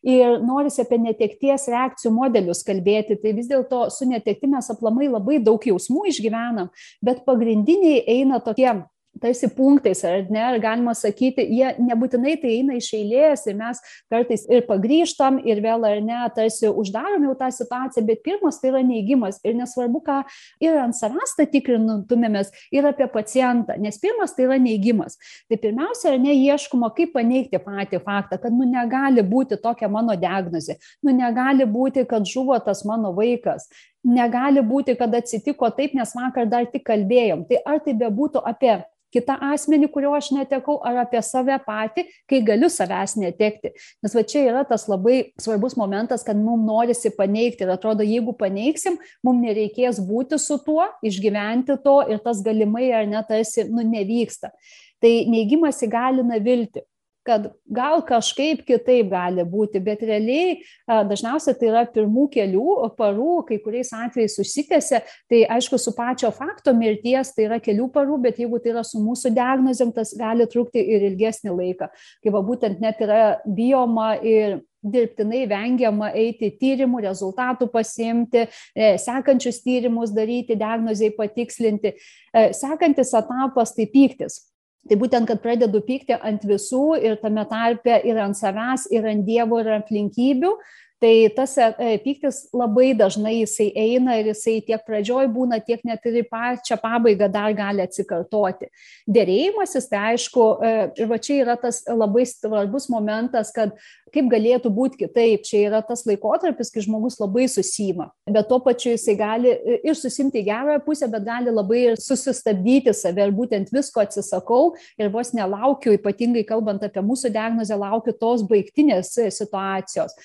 Ir 0.00 0.38
norisi 0.40 0.80
apie 0.80 0.96
netekties 0.96 1.66
reakcijų 1.68 2.10
modelius 2.16 2.64
kalbėti. 2.66 3.18
Tai 3.20 3.34
vis 3.36 3.50
dėlto 3.50 3.84
su 3.92 4.08
netektim 4.08 4.56
mes 4.56 4.70
aplamai 4.72 5.10
labai 5.12 5.38
daug 5.44 5.62
jausmų 5.62 6.08
išgyvenam 6.10 6.72
bet 7.04 7.22
pagrindiniai 7.26 8.00
eina 8.08 8.40
tokie 8.42 8.72
tarsi 9.18 9.48
punktais 9.48 10.04
ar 10.04 10.26
ne 10.30 10.40
ar 10.40 10.58
galima 10.58 10.94
sakyti 10.94 11.44
jie 11.50 11.72
nebūtinai 11.82 12.36
tai 12.40 12.52
eina 12.58 12.76
iš 12.78 12.90
eilės 12.96 13.44
ir 13.50 13.56
mes 13.58 13.80
kartais 14.12 14.46
ir 14.48 14.62
pagrįžtam 14.68 15.40
ir 15.44 15.60
vėl 15.64 15.84
ar 15.88 16.00
ne 16.04 16.20
tarsi 16.36 16.70
uždarom 16.70 17.26
jau 17.28 17.34
tą 17.42 17.50
situaciją 17.54 18.04
bet 18.06 18.22
pirmas 18.26 18.60
tai 18.60 18.70
yra 18.72 18.82
neigimas 18.86 19.40
ir 19.44 19.56
nesvarbu 19.58 20.02
ką 20.06 20.20
ir 20.62 20.78
ant 20.84 20.96
savęs 20.96 21.36
tą 21.38 21.46
tikrintumėmės 21.52 22.52
ir 22.72 22.88
apie 22.88 23.08
pacientą 23.12 23.76
nes 23.80 23.98
pirmas 24.00 24.34
tai 24.36 24.46
yra 24.46 24.58
neigimas. 24.62 25.18
Tai 25.50 25.58
pirmiausia 25.60 26.14
ar 26.14 26.22
ne 26.22 26.34
ieškoma 26.36 26.92
kaip 26.96 27.14
paneigti 27.16 27.60
patį 27.60 28.02
faktą 28.06 28.40
kad 28.40 28.54
nu 28.54 28.68
negali 28.68 29.24
būti 29.26 29.58
tokia 29.60 29.90
mano 29.90 30.16
diagnozė 30.16 30.78
nu 31.02 31.14
negali 31.16 31.66
būti 31.66 32.06
kad 32.08 32.28
žuvo 32.28 32.58
tas 32.64 32.84
mano 32.88 33.12
vaikas 33.16 33.68
negali 34.04 34.62
būti 34.64 34.96
kad 34.96 35.14
atsitiko 35.14 35.68
taip 35.76 35.92
nes 35.94 36.14
vakar 36.16 36.48
dar 36.48 36.64
tik 36.72 36.86
kalbėjom. 36.86 37.44
Tai 37.48 37.60
ar 37.66 37.82
tai 37.84 37.94
bebūtų 38.00 38.40
apie 38.46 38.78
kitą 39.14 39.36
asmenį 39.50 39.90
kurio 39.94 40.12
aš 40.16 40.30
netekau 40.34 40.78
ar 40.86 41.02
apie 41.04 41.22
save 41.24 41.56
patį 41.66 42.06
kai 42.30 42.42
galiu 42.46 42.70
savęs 42.72 43.16
netekti. 43.20 43.72
Nes 44.04 44.14
va 44.16 44.24
čia 44.26 44.44
yra 44.48 44.64
tas 44.68 44.86
labai 44.90 45.32
svarbus 45.40 45.76
momentas 45.78 46.24
kad 46.26 46.38
mum 46.38 46.66
norisi 46.66 47.12
paneigti 47.16 47.66
ir 47.66 47.74
atrodo 47.74 48.06
jeigu 48.06 48.36
paneigsim 48.38 48.98
mum 49.26 49.42
nereikės 49.44 50.02
būti 50.04 50.38
su 50.40 50.60
tuo 50.66 50.86
išgyventi 51.06 51.80
to 51.84 51.96
ir 52.10 52.22
tas 52.24 52.44
galimai 52.44 52.90
ar 52.94 53.08
ne 53.10 53.24
tarsi 53.28 53.66
nu 53.70 53.86
nevyksta. 53.86 54.52
Tai 55.00 55.12
neigimas 55.32 55.80
įgalina 55.86 56.36
viltį 56.44 56.84
kad 57.26 57.50
gal 57.68 58.00
kažkaip 58.06 58.62
kitaip 58.66 59.10
gali 59.10 59.44
būti 59.48 59.80
bet 59.84 60.02
realiai 60.06 60.60
dažniausiai 60.86 61.56
tai 61.58 61.68
yra 61.68 61.84
pirmų 61.92 62.26
kelių 62.32 62.76
parų 62.98 63.34
kai 63.48 63.60
kuriais 63.62 63.92
atvejais 63.96 64.38
užsitęsia. 64.40 65.02
Tai 65.30 65.42
aišku 65.56 65.78
su 65.80 65.92
pačio 65.96 66.32
fakto 66.34 66.74
mirties 66.76 67.34
tai 67.36 67.48
yra 67.48 67.60
kelių 67.62 67.90
parų 67.94 68.20
bet 68.24 68.40
jeigu 68.40 68.60
tai 68.62 68.74
yra 68.74 68.84
su 68.86 69.02
mūsų 69.02 69.34
diagnozėm 69.36 69.92
tas 69.96 70.14
gali 70.16 70.48
trukti 70.50 70.82
ir 70.82 71.06
ilgesnį 71.10 71.54
laiką. 71.56 71.90
Kai 72.24 72.34
va 72.34 72.42
būtent 72.46 72.80
net 72.80 73.00
yra 73.04 73.22
bijoma 73.44 74.14
ir 74.24 74.60
dirbtinai 74.80 75.42
vengiama 75.48 76.08
eiti 76.16 76.48
tyrimų 76.56 77.02
rezultatų 77.04 77.68
pasiimti 77.72 78.46
e, 78.46 78.94
sekančius 79.00 79.60
tyrimus 79.60 80.14
daryti 80.16 80.56
diagnozei 80.56 81.12
patikslinti. 81.16 81.92
E, 82.32 82.46
sekantis 82.56 83.12
etapas 83.12 83.74
tai 83.76 83.84
pyktis 83.92 84.40
tai 84.88 84.96
būtent 85.00 85.28
kad 85.28 85.42
pradedu 85.44 85.82
pykti 85.86 86.16
ant 86.16 86.44
visų 86.48 86.84
ir 87.04 87.18
tame 87.22 87.44
tarpe 87.50 88.00
ir 88.08 88.20
ant 88.24 88.38
savęs 88.38 88.88
ir 88.94 89.08
ant 89.10 89.26
dievo 89.26 89.60
ir 89.60 89.74
aplinkybių 89.80 90.54
tai 91.00 91.30
tas 91.32 91.56
e, 91.56 91.96
pyktis 92.04 92.42
labai 92.52 92.90
dažnai 92.96 93.38
jisai 93.40 93.70
eina 93.72 94.18
ir 94.20 94.28
jisai 94.34 94.58
tiek 94.66 94.82
pradžioj 94.84 95.30
būna 95.32 95.60
tiek 95.64 95.80
net 95.88 96.04
ir 96.04 96.18
į 96.20 96.26
pačią 96.28 96.76
pabaigą 96.80 97.30
dar 97.32 97.54
gali 97.56 97.80
atsikartoti. 97.84 98.68
Derėjimasis 99.08 99.88
tai 99.88 100.02
aišku 100.12 100.44
e, 100.60 100.72
ir 101.00 101.08
va 101.08 101.16
čia 101.22 101.38
yra 101.46 101.56
tas 101.60 101.80
labai 101.88 102.26
svarbus 102.28 102.90
momentas 102.92 103.52
kad 103.56 103.72
kaip 104.12 104.28
galėtų 104.28 104.72
būt 104.74 104.98
kitaip. 105.00 105.46
Čia 105.46 105.62
yra 105.70 105.80
tas 105.86 106.04
laikotarpis 106.08 106.72
kai 106.74 106.84
žmogus 106.84 107.16
labai 107.22 107.46
susiima 107.48 108.10
bet 108.28 108.50
tuo 108.50 108.60
pačiu 108.60 108.92
jisai 108.92 109.16
gali 109.16 109.54
e, 109.56 109.80
ir 109.88 109.96
susiimti 109.96 110.42
į 110.42 110.48
gerąją 110.50 110.84
pusę 110.84 111.08
bet 111.08 111.24
gali 111.24 111.54
labai 111.54 111.80
ir 111.86 111.98
susistabdyti 112.02 112.92
save. 112.92 113.24
Ir 113.24 113.34
būtent 113.36 113.72
visko 113.72 114.04
atsisakau 114.04 114.74
ir 115.00 115.08
vos 115.16 115.32
nelaukiu 115.32 115.96
ypatingai 115.96 116.44
kalbant 116.48 116.84
apie 116.84 117.00
mūsų 117.04 117.32
diagnozę 117.32 117.80
laukiu 117.80 118.12
tos 118.20 118.44
baigtinės 118.44 119.16
situacijos 119.32 120.16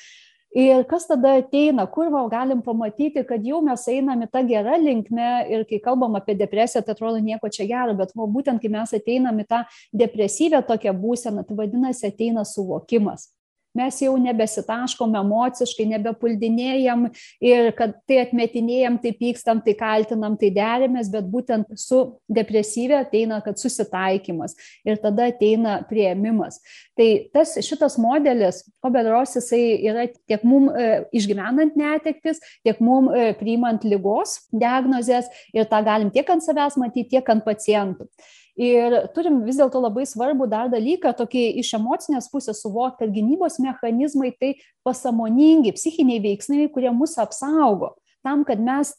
ir 0.56 0.84
kas 0.88 1.06
tada 1.08 1.34
ateina 1.41 1.86
kur 1.91 2.08
va 2.12 2.22
galim 2.32 2.62
pamatyti 2.63 3.24
kad 3.28 3.44
jau 3.44 3.60
mes 3.65 3.84
einam 3.91 4.24
į 4.24 4.30
ta 4.32 4.41
gera 4.52 4.78
linkme 4.80 5.28
ir 5.52 5.65
kai 5.70 5.82
kalbam 5.84 6.15
apie 6.15 6.38
depresiją 6.39 6.82
tai 6.86 6.96
atrodo 6.96 7.20
nieko 7.20 7.52
čia 7.52 7.68
gero 7.68 7.96
bet 8.00 8.15
va 8.15 8.28
būtent 8.38 8.63
kai 8.63 8.72
mes 8.78 8.96
ateinam 8.96 9.44
į 9.44 9.48
tą 9.52 9.63
depresyvią 10.04 10.63
tokią 10.70 10.96
būseną 11.02 11.44
tai 11.50 11.60
vadinasi 11.60 12.08
ateina 12.08 12.48
suvokimas 12.48 13.35
mes 13.75 13.99
jau 14.01 14.13
nebesitaškom 14.21 15.15
emociškai 15.19 15.88
nebepuldinėjam 15.93 17.07
ir 17.43 17.71
kad 17.77 17.95
tai 18.09 18.21
atmetinėjam 18.23 18.97
tai 19.03 19.13
pykstam 19.19 19.61
tai 19.65 19.75
kaltinam 19.79 20.38
tai 20.39 20.51
derimės 20.55 21.11
bet 21.13 21.27
būtent 21.31 21.75
su 21.79 22.01
depresyvia 22.31 23.03
ateina 23.05 23.41
kad 23.45 23.59
susitaikymas 23.61 24.55
ir 24.88 24.99
tada 25.03 25.29
ateina 25.31 25.77
priėmimas. 25.89 26.61
Tai 26.95 27.09
tas 27.35 27.55
šitas 27.65 27.99
modelis 28.01 28.63
ko 28.83 28.91
bendros 28.93 29.35
jisai 29.35 29.63
yra 29.83 30.07
tiek 30.13 30.45
mum 30.47 30.69
e, 30.71 31.03
išgyvenant 31.15 31.75
netektis 31.79 32.41
tiek 32.63 32.79
mum 32.83 33.11
e, 33.11 33.33
priimant 33.39 33.83
ligos 33.88 34.39
diagnozes 34.53 35.29
ir 35.53 35.67
tą 35.69 35.83
galim 35.85 36.11
tiek 36.13 36.29
ant 36.31 36.43
savęs 36.45 36.79
matyt 36.79 37.11
tiek 37.11 37.29
ant 37.31 37.43
pacientų 37.45 38.09
ir 38.56 38.98
turim 39.15 39.41
vis 39.46 39.60
dėlto 39.60 39.82
labai 39.84 40.06
svarbų 40.08 40.48
dar 40.52 40.70
dalyką 40.72 41.13
tokį 41.18 41.46
iš 41.62 41.74
emocinės 41.80 42.30
pusės 42.32 42.62
suvokt 42.63 43.02
kad 43.02 43.12
gynybos 43.15 43.60
mechanizmai 43.63 44.32
tai 44.39 44.56
pasąmoningi 44.88 45.76
psichiniai 45.76 46.24
veiksniai 46.24 46.72
kurie 46.72 46.91
mus 46.96 47.18
apsaugo 47.22 47.96
tam 48.24 48.46
kad 48.48 48.62
mes 48.63 48.96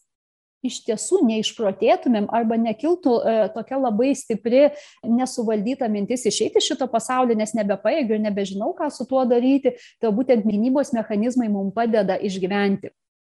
iš 0.66 0.80
tiesų 0.86 1.20
neišprotėtumėm 1.28 2.28
arba 2.34 2.58
nekiltų 2.60 3.14
e, 3.20 3.34
tokia 3.54 3.78
labai 3.80 4.12
stipri 4.18 4.66
nesuvaldyta 5.04 5.88
mintis 5.92 6.26
išeiti 6.28 6.60
iš 6.60 6.72
šito 6.72 6.88
pasaulio, 6.90 7.36
nes 7.38 7.54
nebepaėgiu 7.56 8.16
ir 8.16 8.24
nebežinau, 8.24 8.72
ką 8.76 8.88
su 8.92 9.06
tuo 9.08 9.24
daryti, 9.28 9.76
tai 10.02 10.12
būtent 10.16 10.46
gynybos 10.46 10.94
mechanizmai 10.96 11.50
mums 11.52 11.74
padeda 11.76 12.18
išgyventi. 12.18 12.92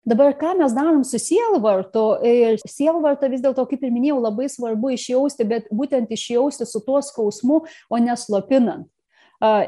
Dabar 0.08 0.38
ką 0.40 0.54
mes 0.62 0.72
darom 0.76 1.02
su 1.04 1.20
sielvartu? 1.20 2.04
Ir 2.24 2.62
sielvartą 2.64 3.28
vis 3.32 3.42
dėlto, 3.44 3.66
kaip 3.68 3.82
ir 3.84 3.92
minėjau, 3.92 4.22
labai 4.24 4.48
svarbu 4.52 4.94
išjausti, 4.96 5.48
bet 5.48 5.68
būtent 5.68 6.14
išjausti 6.16 6.68
su 6.68 6.80
tuo 6.86 7.02
skausmu, 7.04 7.66
o 7.92 8.00
neslopinant 8.00 8.88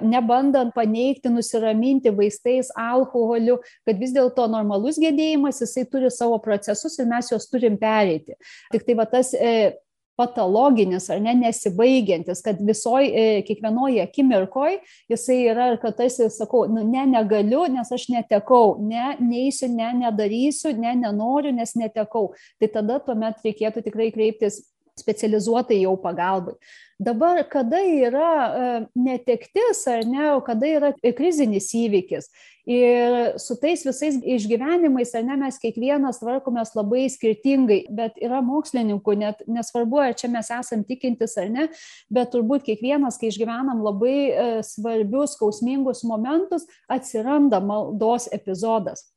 nebandant 0.02 0.74
paneigti, 0.74 1.30
nusiraminti 1.30 2.10
vaistais, 2.10 2.72
alkoholiu, 2.76 3.60
kad 3.86 4.00
vis 4.00 4.14
dėlto 4.16 4.48
normalus 4.50 4.98
gedėjimas, 4.98 5.62
jisai 5.62 5.86
turi 5.90 6.10
savo 6.10 6.40
procesus 6.42 6.98
ir 7.00 7.06
mes 7.10 7.30
juos 7.30 7.46
turim 7.50 7.78
pereiti. 7.78 8.34
Tik 8.74 8.88
tai 8.88 8.98
va 8.98 9.06
tas 9.06 9.34
e, 9.34 9.76
patologinis 10.20 11.08
ar 11.14 11.22
ne 11.24 11.34
nesibaigiantis, 11.40 12.44
kad 12.46 12.60
visoj, 12.66 13.08
e, 13.08 13.26
kiekvienoje 13.48 14.04
akimirkoje 14.04 14.80
jisai 15.12 15.38
yra 15.54 15.70
ir 15.74 15.80
kad 15.82 15.96
tarsi 16.00 16.28
sakau, 16.34 16.66
nu, 16.72 16.84
ne, 16.84 17.06
negaliu, 17.08 17.64
nes 17.72 17.92
aš 17.96 18.10
netekau, 18.12 18.76
ne, 18.84 19.14
neįsiu, 19.24 19.72
ne, 19.76 19.94
nedarysiu, 20.04 20.74
ne, 20.78 20.98
nenoriu, 21.06 21.54
nes 21.56 21.76
netekau. 21.80 22.34
Tai 22.60 22.72
tada 22.76 23.00
tuomet 23.06 23.40
reikėtų 23.46 23.86
tikrai 23.88 24.12
kreiptis 24.16 24.62
specializuotai 25.00 25.82
jau 25.84 25.96
pagalbai. 26.02 26.56
Dabar, 27.00 27.40
kada 27.48 27.80
yra 27.80 28.32
e, 28.48 28.88
netektis 28.96 29.86
ar 29.88 30.04
ne, 30.04 30.34
o 30.36 30.42
kada 30.44 30.68
yra 30.68 30.90
krizinis 31.16 31.70
įvykis. 31.72 32.28
Ir 32.70 33.38
su 33.40 33.56
tais 33.58 33.86
visais 33.88 34.18
išgyvenimais, 34.20 35.14
ar 35.16 35.24
ne, 35.24 35.38
mes 35.40 35.56
kiekvienas 35.62 36.20
tvarkomės 36.20 36.76
labai 36.76 37.06
skirtingai, 37.10 37.86
bet 37.96 38.20
yra 38.20 38.42
mokslininkų, 38.46 39.16
net 39.22 39.46
nesvarbu, 39.48 40.02
ar 40.04 40.18
čia 40.20 40.28
mes 40.34 40.52
esam 40.54 40.84
tikintis 40.86 41.38
ar 41.40 41.48
ne, 41.50 41.70
bet 42.12 42.34
turbūt 42.36 42.68
kiekvienas, 42.68 43.18
kai 43.22 43.32
išgyvenam 43.32 43.80
labai 43.86 44.18
e, 44.28 44.50
svarbius, 44.68 45.38
skausmingus 45.40 46.04
momentus, 46.04 46.68
atsiranda 46.92 47.64
maldos 47.64 48.28
epizodas. 48.36 49.08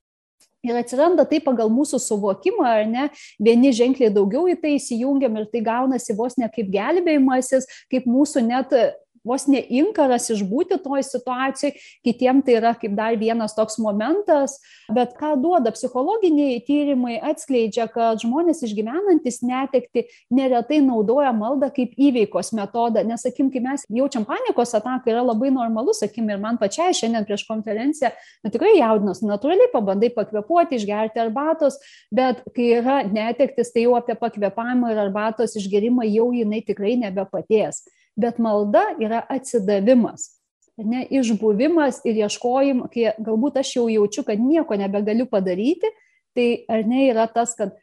Ir 0.63 0.77
atsiranda 0.79 1.25
tai 1.27 1.41
pagal 1.43 1.71
mūsų 1.75 1.99
suvokimą, 1.99 2.67
ar 2.71 2.85
ne, 2.87 3.09
vieni 3.43 3.73
ženkliai 3.75 4.13
daugiau 4.15 4.45
į 4.47 4.55
tai 4.63 4.77
įsijungiam 4.77 5.41
ir 5.41 5.49
tai 5.51 5.63
gaunasi 5.67 6.15
vos 6.15 6.39
ne 6.39 6.47
kaip 6.55 6.71
gelbėjimasis, 6.71 7.67
kaip 7.91 8.07
mūsų 8.07 8.45
net 8.47 8.77
vos 9.27 9.47
ne 9.51 9.63
inkaras 9.71 10.29
išbūti 10.35 10.79
toj 10.83 11.05
situacijoj, 11.07 11.73
kitiem 12.07 12.43
tai 12.45 12.57
yra 12.59 12.73
kaip 12.79 12.95
dar 12.99 13.17
vienas 13.21 13.55
toks 13.57 13.79
momentas, 13.83 14.59
bet 14.93 15.15
ką 15.19 15.35
duoda 15.41 15.73
psichologiniai 15.75 16.61
tyrimai 16.67 17.19
atskleidžia, 17.31 17.87
kad 17.93 18.21
žmonės 18.23 18.65
išgyvenantis 18.67 19.41
netekti 19.47 20.07
neretai 20.35 20.81
naudoja 20.85 21.33
maldą 21.37 21.71
kaip 21.75 21.95
įveikos 21.97 22.53
metodą, 22.59 23.05
nes, 23.07 23.23
sakim, 23.23 23.51
kai 23.53 23.63
mes 23.65 23.87
jaučiam 23.93 24.27
panikos 24.29 24.75
ataką, 24.79 25.13
yra 25.15 25.25
labai 25.25 25.53
normalu, 25.55 25.95
sakim, 25.97 26.29
ir 26.31 26.43
man 26.43 26.59
pačiai 26.61 26.97
šiandien 26.97 27.27
prieš 27.29 27.47
konferenciją, 27.49 28.13
na 28.43 28.53
tikrai 28.53 28.75
jaudinos, 28.79 29.23
natūraliai 29.25 29.71
pabandai 29.73 30.13
pakvepuoti, 30.15 30.81
išgerti 30.81 31.23
arbatos, 31.23 31.79
bet 32.15 32.43
kai 32.57 32.69
yra 32.81 33.01
netektis, 33.07 33.73
tai 33.73 33.87
jau 33.87 33.97
apie 33.99 34.19
pakvepavimą 34.19 34.93
ir 34.93 35.03
arbatos 35.07 35.57
išgerimą 35.61 36.07
jau 36.11 36.31
jinai 36.35 36.63
tikrai 36.67 36.97
nebepaties 37.01 37.85
bet 38.17 38.39
malda 38.39 38.85
yra 39.01 39.23
atsidavimas. 39.31 40.31
Ne, 40.77 41.05
išbuvimas 41.13 42.01
ir 42.09 42.23
ieškojimas, 42.25 42.91
kai 42.93 43.13
galbūt 43.21 43.61
aš 43.61 43.75
jau 43.77 43.87
jaučiu, 43.93 44.25
kad 44.25 44.41
nieko 44.41 44.77
nebegaliu 44.81 45.27
padaryti, 45.29 45.91
tai 46.35 46.65
ar 46.69 46.87
ne 46.89 47.07
yra 47.11 47.27
tas, 47.29 47.53
kad 47.59 47.75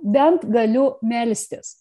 bent 0.00 0.46
galiu 0.48 0.94
melstis. 1.04 1.76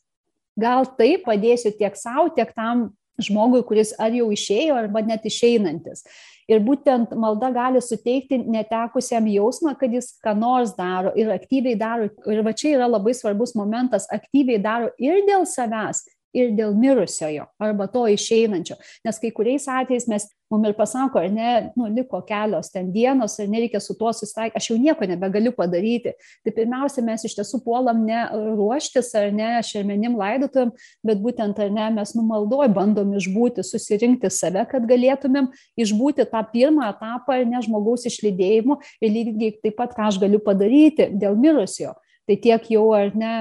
Gal 0.59 0.85
tai 0.97 1.15
padėsiu 1.23 1.71
tiek 1.77 1.95
savo, 1.95 2.27
tiek 2.35 2.51
tam 2.53 2.89
žmogui, 3.21 3.63
kuris 3.67 3.93
ar 4.01 4.13
jau 4.15 4.27
išėjo, 4.33 4.75
arba 4.77 5.01
net 5.05 5.25
išeinantis. 5.27 6.03
Ir 6.51 6.59
būtent 6.65 7.13
malda 7.15 7.51
gali 7.55 7.79
suteikti 7.83 8.41
netekusiam 8.41 9.27
jausmą, 9.31 9.75
kad 9.79 9.93
jis 9.93 10.11
ką 10.23 10.33
nors 10.35 10.73
daro 10.75 11.13
ir 11.15 11.31
aktyviai 11.31 11.77
daro. 11.79 12.09
Ir 12.27 12.41
va 12.43 12.51
čia 12.51 12.75
yra 12.75 12.89
labai 12.89 13.13
svarbus 13.15 13.55
momentas- 13.55 14.07
aktyviai 14.17 14.59
daro 14.61 14.89
ir 14.99 15.23
dėl 15.27 15.45
savęs, 15.47 16.03
ir 16.35 16.53
dėl 16.57 16.75
mirusiojo 16.77 17.47
arba 17.61 17.87
to 17.91 18.05
išeinančio. 18.11 18.77
Nes 19.05 19.19
kai 19.21 19.31
kuriais 19.35 19.67
atvejais 19.69 20.07
mes 20.11 20.27
mum 20.51 20.65
ir 20.67 20.73
pasako, 20.75 21.21
ar 21.21 21.31
ne, 21.31 21.51
nu, 21.79 21.87
liko 21.95 22.19
kelios 22.27 22.71
ten 22.73 22.89
dienos, 22.91 23.37
ar 23.39 23.47
nereikia 23.47 23.79
su 23.79 23.95
tuo 23.95 24.11
susitaikyti, 24.11 24.59
aš 24.59 24.67
jau 24.71 24.77
nieko 24.79 25.07
nebegaliu 25.07 25.53
padaryti. 25.55 26.11
Tai 26.43 26.53
pirmiausia, 26.57 27.03
mes 27.07 27.23
iš 27.27 27.37
tiesų 27.37 27.61
puolam 27.63 28.03
ne 28.07 28.25
ruoštis 28.59 29.13
ar 29.17 29.31
ne 29.35 29.53
šermenim 29.65 30.17
laidotuvėm, 30.19 30.73
bet 31.07 31.23
būtent 31.23 31.61
ar 31.63 31.71
ne 31.71 31.87
mes 31.95 32.11
numaldoj 32.17 32.67
bandom 32.75 33.15
išbūti, 33.19 33.63
susirinkti 33.63 34.31
save, 34.33 34.65
kad 34.71 34.87
galėtumėm 34.89 35.47
išbūti 35.79 36.27
tą 36.33 36.43
pirmą 36.51 36.91
etapą 36.91 37.39
ar 37.39 37.47
ne 37.47 37.63
žmogaus 37.63 38.05
išlydėjimu 38.11 38.81
ir 38.99 39.15
lygiai 39.15 39.55
taip 39.63 39.79
pat, 39.79 39.95
ką 39.95 40.11
aš 40.11 40.19
galiu 40.19 40.43
padaryti 40.43 41.13
dėl 41.15 41.39
mirusiojo. 41.39 41.95
Tai 42.27 42.37
tiek 42.43 42.67
jau 42.75 42.91
ar 42.95 43.15
ne 43.17 43.33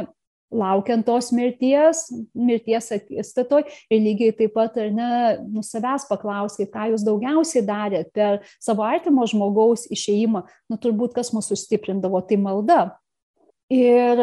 laukiant 0.51 1.07
tos 1.07 1.31
mirties, 1.35 2.07
mirties 2.35 2.91
akistatoj. 2.97 3.65
Ir 3.91 4.03
lygiai 4.05 4.35
taip 4.37 4.55
pat 4.57 4.79
ar 4.81 4.91
ne, 4.95 5.11
nu 5.51 5.65
savęs 5.67 6.09
paklausai, 6.11 6.69
ką 6.71 6.91
jūs 6.93 7.05
daugiausiai 7.07 7.65
darėt 7.67 8.11
per 8.17 8.41
savo 8.63 8.87
artimo 8.87 9.27
žmogaus 9.31 9.87
išeimą, 9.93 10.45
nu 10.71 10.81
turbūt 10.81 11.15
kas 11.17 11.33
mūsų 11.37 11.59
stiprindavo, 11.59 12.23
tai 12.27 12.41
malda. 12.41 12.83
Ir 13.71 14.19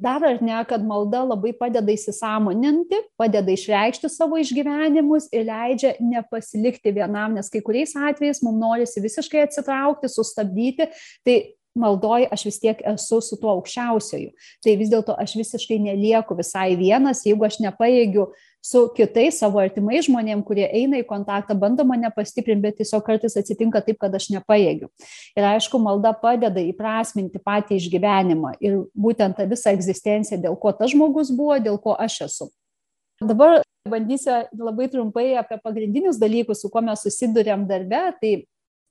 dar 0.00 0.24
ar 0.26 0.42
ne, 0.42 0.56
kad 0.68 0.82
malda 0.84 1.22
labai 1.24 1.52
padeda 1.56 1.92
įsisamoninti, 1.94 2.98
padeda 3.18 3.54
išreikšti 3.54 4.10
savo 4.12 4.38
išgyvenimus 4.40 5.30
ir 5.32 5.46
leidžia 5.48 5.94
nepasilikti 6.02 6.92
vienam, 6.96 7.36
nes 7.38 7.48
kai 7.52 7.62
kuriais 7.64 7.94
atvejais 7.96 8.42
mums 8.44 8.60
norisi 8.60 9.02
visiškai 9.04 9.46
atsitraukti, 9.46 10.10
sustabdyti, 10.12 10.90
tai 11.26 11.36
maldoj 11.78 12.26
aš 12.32 12.46
vis 12.48 12.58
tiek 12.62 12.82
esu 12.94 13.20
su 13.24 13.38
tuo 13.40 13.52
aukščiausioju. 13.56 14.32
Tai 14.64 14.74
vis 14.80 14.90
dėlto 14.92 15.16
aš 15.20 15.36
visiškai 15.38 15.78
nelieku 15.82 16.36
visai 16.38 16.74
vienas, 16.78 17.24
jeigu 17.26 17.46
aš 17.46 17.60
nepajėgiu 17.64 18.28
su 18.66 18.82
kitais 18.96 19.38
savo 19.38 19.60
artimais 19.62 20.08
žmonėm, 20.08 20.42
kurie 20.46 20.66
eina 20.66 20.98
į 20.98 21.06
kontaktą, 21.06 21.54
bando 21.58 21.84
mane 21.86 22.10
pastiprinti, 22.14 22.64
bet 22.64 22.80
tiesiog 22.80 23.04
kartais 23.06 23.38
atsitinka 23.38 23.82
taip, 23.86 24.00
kad 24.02 24.14
aš 24.18 24.30
nepajėgiu. 24.34 24.90
Ir 25.38 25.46
aišku, 25.52 25.78
malda 25.82 26.10
padeda 26.18 26.64
įprasminti 26.64 27.38
patį 27.42 27.78
išgyvenimą 27.78 28.56
ir 28.64 28.80
būtent 28.98 29.38
tą 29.38 29.46
visą 29.50 29.74
egzistenciją, 29.76 30.40
dėl 30.48 30.58
ko 30.58 30.74
tas 30.74 30.90
žmogus 30.96 31.30
buvo, 31.36 31.60
dėl 31.62 31.78
ko 31.82 31.94
aš 31.94 32.24
esu. 32.26 32.50
Dabar 33.22 33.62
bandysiu 33.88 34.42
labai 34.58 34.90
trumpai 34.90 35.36
apie 35.38 35.60
pagrindinius 35.62 36.18
dalykus, 36.20 36.60
su 36.60 36.70
kuo 36.72 36.82
mes 36.84 37.06
susidurėm 37.06 37.64
darbe. 37.70 38.02
Tai 38.20 38.32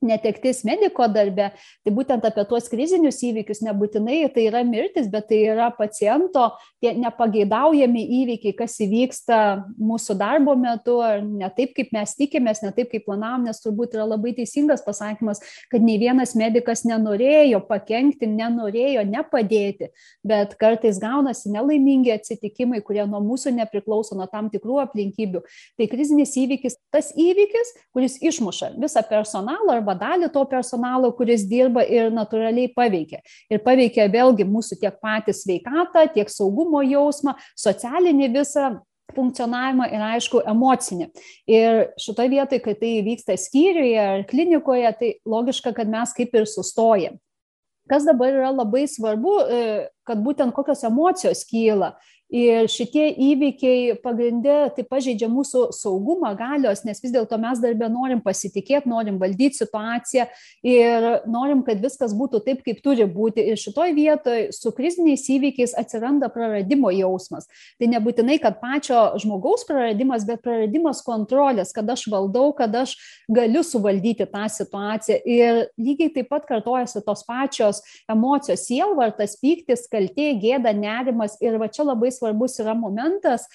netektis 0.08 0.64
mediko 0.68 1.08
darbe, 1.12 1.52
tai 1.86 1.94
būtent 1.94 2.26
apie 2.28 2.46
tuos 2.50 2.70
krizinius 2.72 3.22
įvykius 3.26 3.64
nebūtinai 3.66 4.22
tai 4.34 4.48
yra 4.50 4.64
mirtis, 4.68 5.10
bet 5.12 5.30
tai 5.30 5.42
yra 5.52 5.72
paciento 5.76 6.52
tie 6.84 6.94
nepageidaujami 7.00 8.04
įvykiai, 8.22 8.56
kas 8.58 8.78
įvyksta 8.86 9.40
mūsų 9.82 10.18
darbo 10.20 10.56
metu, 10.60 11.00
ar 11.04 11.24
ne 11.26 11.50
taip, 11.56 11.74
kaip 11.78 11.92
mes 11.96 12.16
tikimės, 12.18 12.62
ne 12.66 12.72
taip, 12.76 12.92
kaip 12.92 13.06
planavom, 13.08 13.48
nes 13.48 13.62
turbūt 13.64 13.96
yra 13.98 14.06
labai 14.10 14.36
teisingas 14.38 14.84
pasakymas, 14.86 15.42
kad 15.72 15.84
nei 15.86 15.98
vienas 16.02 16.36
medikas 16.38 16.86
nenorėjo 16.88 17.62
pakengti, 17.70 18.30
nenorėjo 18.30 19.06
nepadėti, 19.10 19.92
bet 20.26 20.56
kartais 20.62 21.00
gaunasi 21.02 21.54
nelaimingi 21.54 22.14
atsitikimai, 22.16 22.82
kurie 22.86 23.06
nuo 23.10 23.22
mūsų 23.26 23.56
nepriklauso, 23.60 24.18
nuo 24.18 24.28
tam 24.32 24.52
tikrų 24.54 24.82
aplinkybių. 24.86 25.44
Tai 25.80 25.90
krizinis 25.92 26.36
įvykis, 26.40 26.78
tas 26.94 27.12
įvykis, 27.18 27.74
kuris 27.96 28.20
išmuša 28.22 28.76
visą 28.82 29.04
personalą 29.10 29.80
arba 29.80 29.95
dalį 30.00 30.30
to 30.34 30.44
personalo, 30.50 31.12
kuris 31.18 31.46
dirba 31.50 31.84
ir 31.86 32.12
natūraliai 32.14 32.72
paveikia. 32.76 33.22
Ir 33.50 33.64
paveikia 33.66 34.10
vėlgi 34.12 34.48
mūsų 34.48 34.80
tiek 34.82 34.98
patį 35.02 35.36
sveikatą, 35.36 36.08
tiek 36.14 36.32
saugumo 36.32 36.84
jausmą, 36.86 37.36
socialinį 37.60 38.32
visą 38.36 38.76
funkcionavimą 39.16 39.88
ir 39.94 40.04
aišku 40.14 40.42
emocinį. 40.50 41.10
Ir 41.50 41.86
šitoje 42.02 42.32
vietoje, 42.34 42.64
kai 42.64 42.74
tai 42.80 42.94
vyksta 43.06 43.38
skyriuje 43.40 44.02
ar 44.02 44.26
klinikoje, 44.30 44.92
tai 45.00 45.12
logiška, 45.30 45.76
kad 45.78 45.92
mes 45.92 46.14
kaip 46.18 46.36
ir 46.36 46.50
sustojam. 46.50 47.20
Kas 47.86 48.06
dabar 48.08 48.34
yra 48.34 48.50
labai 48.50 48.88
svarbu, 48.90 49.34
e, 49.46 49.60
kad 50.10 50.22
būtent 50.26 50.56
kokios 50.58 50.82
emocijos 50.88 51.44
kyla 51.46 51.94
Ir 52.34 52.66
šitie 52.74 53.12
įvykiai 53.22 54.00
pagrindė 54.02 54.72
tai 54.74 54.84
pažeidžia 54.90 55.28
mūsų 55.30 55.68
saugumą 55.78 56.32
galios, 56.36 56.82
nes 56.82 56.98
vis 57.04 57.12
dėlto 57.14 57.38
mes 57.38 57.60
darbę 57.62 57.86
norim 57.94 58.24
pasitikėti, 58.26 58.90
norim 58.90 59.20
valdyti 59.22 59.60
situaciją 59.60 60.26
ir 60.66 61.06
norim, 61.30 61.62
kad 61.68 61.84
viskas 61.84 62.16
būtų 62.18 62.42
taip, 62.48 62.64
kaip 62.66 62.82
turi 62.82 63.06
būti. 63.06 63.44
Ir 63.46 63.62
šitoj 63.62 63.94
vietoje 63.94 64.48
su 64.58 64.74
kriziniais 64.74 65.28
įvykiais 65.30 65.76
atsiranda 65.78 66.32
praradimo 66.34 66.90
jausmas. 66.96 67.46
Tai 67.78 67.92
nebūtinai, 67.94 68.40
kad 68.42 68.58
pačio 68.58 69.04
žmogaus 69.22 69.68
praradimas, 69.70 70.26
bet 70.26 70.42
praradimas 70.42 71.04
kontrolės, 71.06 71.76
kad 71.78 71.94
aš 71.94 72.08
valdau, 72.10 72.50
kad 72.58 72.74
aš 72.82 72.98
galiu 73.30 73.62
suvaldyti 73.62 74.26
tą 74.34 74.48
situaciją. 74.50 75.20
Ir 75.30 75.62
lygiai 75.78 76.10
taip 76.18 76.34
pat 76.34 76.50
kartojasi 76.50 77.06
tos 77.06 77.22
pačios 77.30 77.86
emocijos, 78.10 78.66
sielvartas, 78.66 79.38
pyktis, 79.38 79.86
kaltė, 79.94 80.32
gėda, 80.42 80.74
nerimas 80.74 81.38
ir 81.38 81.62
va 81.62 81.70
čia 81.70 81.86
labai 81.86 82.15
svarbus 82.16 82.60
yra 82.64 82.76
momentas 82.78 83.50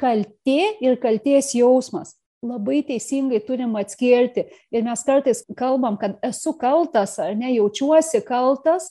kaltė 0.00 0.74
ir 0.82 0.98
kalties 1.02 1.52
jausmas 1.54 2.16
labai 2.42 2.80
teisingai 2.86 3.38
turim 3.46 3.76
atskirti. 3.78 4.48
Ir 4.74 4.82
mes 4.82 5.04
kartais 5.06 5.44
kalbam, 5.58 5.96
kad 6.00 6.18
esu 6.26 6.54
kaltas 6.58 7.14
ar 7.22 7.36
ne, 7.38 7.52
jaučiuosi 7.54 8.22
kaltas, 8.26 8.90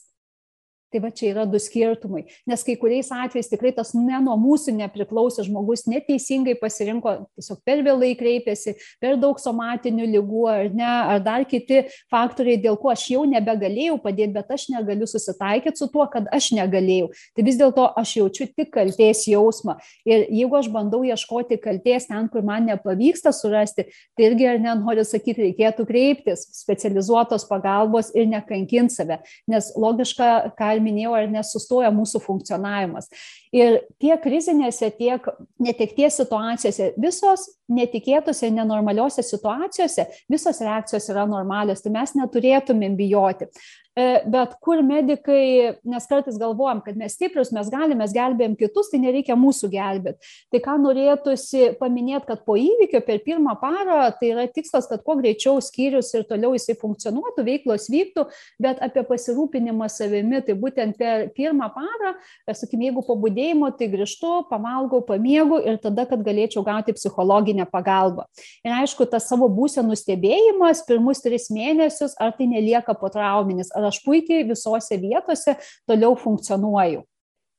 Tai 0.91 0.99
va 0.99 1.07
čia 1.15 1.29
yra 1.31 1.45
du 1.47 1.59
skirtumai, 1.61 2.25
nes 2.49 2.63
kai 2.67 2.73
kuriais 2.75 3.07
atvejais 3.15 3.47
tikrai 3.47 3.71
tas 3.71 3.93
ne 3.95 4.17
nuo 4.19 4.33
mūsų 4.35 4.73
nepriklausė 4.75 5.45
žmogus, 5.47 5.85
neteisingai 5.87 6.57
pasirinko, 6.59 7.13
tiesiog 7.39 7.61
per 7.63 7.79
vėlai 7.85 8.09
kreipėsi, 8.19 8.73
per 8.99 9.15
daug 9.21 9.39
somatinių 9.39 10.09
lygų 10.17 10.41
ar 10.51 10.67
ne, 10.75 10.89
ar 11.13 11.21
dar 11.23 11.45
kiti 11.47 11.85
faktoriai, 12.11 12.59
dėl 12.59 12.75
ko 12.81 12.91
aš 12.91 13.05
jau 13.13 13.21
nebegalėjau 13.29 14.01
padėti, 14.03 14.33
bet 14.35 14.51
aš 14.51 14.65
negaliu 14.73 15.07
susitaikyti 15.07 15.79
su 15.79 15.87
tuo, 15.93 16.03
kad 16.11 16.27
aš 16.35 16.49
negalėjau. 16.57 17.07
Tai 17.39 17.47
vis 17.47 17.61
dėlto 17.61 17.87
aš 18.03 18.17
jaučiu 18.17 18.49
tik 18.51 18.73
kalties 18.75 19.23
jausmą. 19.31 19.77
Ir 20.03 20.27
jeigu 20.27 20.59
aš 20.59 20.67
bandau 20.75 21.05
ieškoti 21.07 21.59
kalties 21.63 22.09
ten, 22.11 22.27
kur 22.33 22.43
man 22.43 22.67
nepavyksta 22.67 23.31
surasti, 23.35 23.87
tai 24.19 24.27
irgi 24.27 24.51
ar 24.51 24.59
nenoriu 24.59 25.07
sakyti, 25.07 25.47
reikėtų 25.47 25.87
kreiptis 25.87 26.49
specializuotos 26.59 27.47
pagalbos 27.47 28.11
ir 28.11 28.27
nekankinti 28.27 28.99
save. 28.99 29.21
Nes 29.47 29.71
logiška, 29.79 30.51
ką 30.59 30.80
minėjau, 30.83 31.13
ar 31.17 31.29
nesustoja 31.31 31.91
mūsų 31.95 32.21
funkcionavimas. 32.23 33.09
Ir 33.55 33.81
tiek 34.01 34.21
krizinėse, 34.23 34.91
tiek 34.97 35.25
netekties 35.61 36.19
situacijose, 36.21 36.91
visos 37.01 37.47
netikėtose, 37.71 38.49
nenormaliuose 38.53 39.23
situacijose, 39.25 40.07
visos 40.31 40.61
reakcijos 40.63 41.09
yra 41.13 41.25
normalios, 41.29 41.83
tai 41.83 41.93
mes 41.95 42.15
neturėtumėm 42.17 42.97
bijoti. 42.99 43.47
E, 43.91 44.23
bet 44.23 44.53
kur 44.63 44.79
medikai, 44.87 45.75
nes 45.83 46.05
kartais 46.07 46.37
galvojam, 46.39 46.79
kad 46.85 46.95
mes 46.95 47.11
stiprius, 47.17 47.49
mes 47.51 47.67
galime, 47.67 47.97
mes 47.99 48.13
gelbėjom 48.15 48.53
kitus, 48.55 48.87
tai 48.87 49.01
nereikia 49.03 49.35
mūsų 49.35 49.67
gelbėti. 49.73 50.29
Tai 50.47 50.61
ką 50.63 50.75
norėtųsi 50.79 51.73
paminėti, 51.75 52.23
kad 52.29 52.45
po 52.47 52.55
įvykio 52.55 53.01
per 53.03 53.19
pirmą 53.25 53.57
parą 53.59 54.05
tai 54.15 54.29
yra 54.31 54.45
tikslas, 54.47 54.87
kad 54.87 55.03
kuo 55.03 55.17
greičiau 55.19 55.59
skyrius 55.59 56.13
ir 56.15 56.23
toliau 56.29 56.53
jisai 56.55 56.77
funkcionuotų, 56.79 57.43
veiklos 57.49 57.89
vyktų, 57.91 58.25
bet 58.63 58.79
apie 58.79 59.03
pasirūpinimą 59.09 59.89
savimi, 59.91 60.39
tai 60.47 60.55
būtent 60.55 60.95
per 60.95 61.27
pirmą 61.35 61.67
parą, 61.75 62.13
e, 62.47 62.55
sakykime, 62.55 62.87
jeigu 62.87 63.03
po 63.09 63.19
būdėjimo, 63.19 63.73
tai 63.75 63.91
grįžtu, 63.91 64.37
pavalgau, 64.53 65.01
pamiegu 65.03 65.59
ir 65.67 65.81
tada, 65.83 66.07
kad 66.07 66.23
galėčiau 66.23 66.63
gauti 66.63 66.95
psichologinę 66.95 67.67
pagalbą. 67.67 68.29
Ir 68.63 68.79
aišku, 68.79 69.09
tas 69.11 69.27
savo 69.27 69.51
būsenų 69.51 69.99
stebėjimas 69.99 70.85
pirmus 70.87 71.19
tris 71.27 71.51
mėnesius, 71.51 72.15
ar 72.15 72.31
tai 72.39 72.47
nelieka 72.47 72.95
potrauminis, 72.95 73.67
ar 73.75 73.80
aš 73.87 74.01
puikiai 74.05 74.47
visose 74.47 74.97
vietose 75.01 75.57
toliau 75.89 76.15
funkcionuoju. 76.19 77.03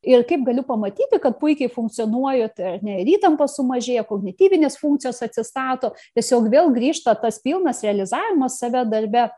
Ir 0.02 0.24
kaip 0.26 0.42
galiu 0.42 0.64
pamatyti, 0.66 1.18
kad 1.22 1.36
puikiai 1.38 1.70
funkcionuoju, 1.70 2.48
tai 2.56 2.72
ne, 2.82 2.96
ir 3.04 3.12
įtampa 3.14 3.46
sumažėja, 3.46 4.02
kognityvinės 4.08 4.80
funkcijos 4.80 5.22
atsistato, 5.22 5.92
tiesiog 6.18 6.48
vėl 6.50 6.72
grįžta 6.74 7.14
tas 7.22 7.38
pilnas 7.42 7.84
realizavimas 7.86 8.58
save 8.58 8.82
darbe 8.90 9.28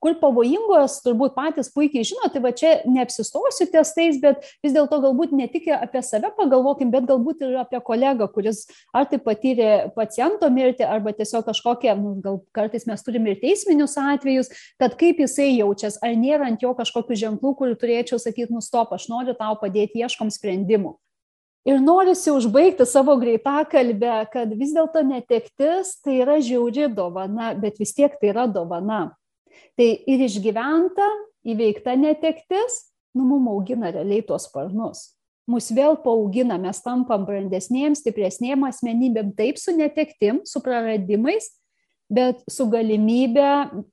kur 0.00 0.16
pavojingos, 0.20 0.98
turbūt 1.04 1.34
patys 1.36 1.70
puikiai 1.74 2.06
žino, 2.08 2.28
tai 2.32 2.42
va 2.44 2.52
čia 2.56 2.72
neapsistosiu 2.88 3.66
ties 3.70 3.92
tais, 3.96 4.20
bet 4.22 4.46
vis 4.64 4.74
dėlto 4.74 5.00
galbūt 5.04 5.34
ne 5.36 5.48
tik 5.52 5.68
apie 5.76 6.02
save 6.06 6.32
pagalvokim, 6.38 6.92
bet 6.92 7.08
galbūt 7.10 7.44
ir 7.44 7.58
apie 7.60 7.82
kolegą, 7.84 8.30
kuris 8.32 8.64
ar 8.96 9.08
tai 9.10 9.20
patyrė 9.22 9.90
paciento 9.96 10.48
mirtį, 10.52 10.86
arba 10.88 11.12
tiesiog 11.16 11.44
kažkokie, 11.50 11.92
nu, 12.00 12.16
gal 12.24 12.40
kartais 12.56 12.88
mes 12.88 13.04
turime 13.04 13.34
ir 13.34 13.42
teisminius 13.44 13.98
atvejus, 14.00 14.50
kad 14.80 14.96
kaip 15.00 15.20
jisai 15.20 15.52
jaučiasi, 15.58 16.00
ar 16.06 16.16
nėra 16.16 16.48
ant 16.48 16.64
jo 16.64 16.72
kažkokių 16.78 17.20
ženklų, 17.26 17.54
kur 17.60 17.76
turėčiau 17.76 18.20
sakyti, 18.22 18.54
nustop, 18.56 18.96
aš 18.96 19.10
noriu 19.12 19.36
tau 19.36 19.54
padėti, 19.60 20.00
ieškom 20.00 20.32
sprendimų. 20.32 20.96
Ir 21.68 21.76
norisi 21.84 22.32
užbaigti 22.32 22.86
savo 22.88 23.18
greitą 23.20 23.58
kalbę, 23.68 24.22
kad 24.32 24.52
vis 24.56 24.72
dėlto 24.72 25.02
netektis 25.04 25.98
tai 26.00 26.22
yra 26.22 26.38
žiauri 26.40 26.88
dovana, 26.88 27.52
bet 27.52 27.76
vis 27.76 27.92
tiek 27.92 28.14
tai 28.16 28.30
yra 28.32 28.46
dovana. 28.48 29.10
Tai 29.78 29.88
ir 30.10 30.26
išgyventa, 30.26 31.06
įveikta 31.46 31.96
netektis, 31.98 32.82
nu, 33.16 33.24
mum 33.24 33.48
augina 33.52 33.92
realiai 33.94 34.24
tuos 34.26 34.48
sparnus. 34.48 35.10
Mus 35.50 35.70
vėl 35.74 35.96
paaugina, 35.98 36.58
mes 36.62 36.78
tampam 36.84 37.24
brandesnėm, 37.26 37.96
stipresnėm 37.98 38.68
asmenybėm, 38.68 39.32
taip 39.38 39.58
su 39.58 39.74
netektim, 39.74 40.44
su 40.46 40.62
praradimais, 40.62 41.48
bet 42.10 42.42
su 42.50 42.66
galimybė 42.70 43.48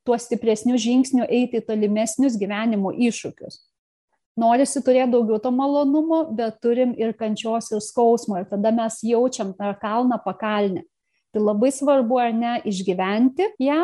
tuos 0.06 0.28
stipresnius 0.28 0.84
žingsnių 0.84 1.26
eiti 1.26 1.62
į 1.62 1.66
tolimesnius 1.66 2.38
gyvenimo 2.38 2.92
iššūkius. 2.94 3.62
Norisi 4.38 4.84
turėti 4.86 5.16
daugiau 5.16 5.40
to 5.42 5.50
malonumo, 5.54 6.28
bet 6.38 6.60
turim 6.62 6.92
ir 6.98 7.16
kančios, 7.18 7.72
ir 7.74 7.82
skausmo, 7.82 8.38
ir 8.38 8.46
tada 8.50 8.70
mes 8.74 9.00
jaučiam 9.02 9.50
tą 9.58 9.72
kalną 9.82 10.20
pakalnę. 10.22 10.84
Tai 11.34 11.42
labai 11.42 11.72
svarbu, 11.74 12.20
ar 12.22 12.36
ne, 12.38 12.54
išgyventi 12.70 13.50
ją, 13.66 13.82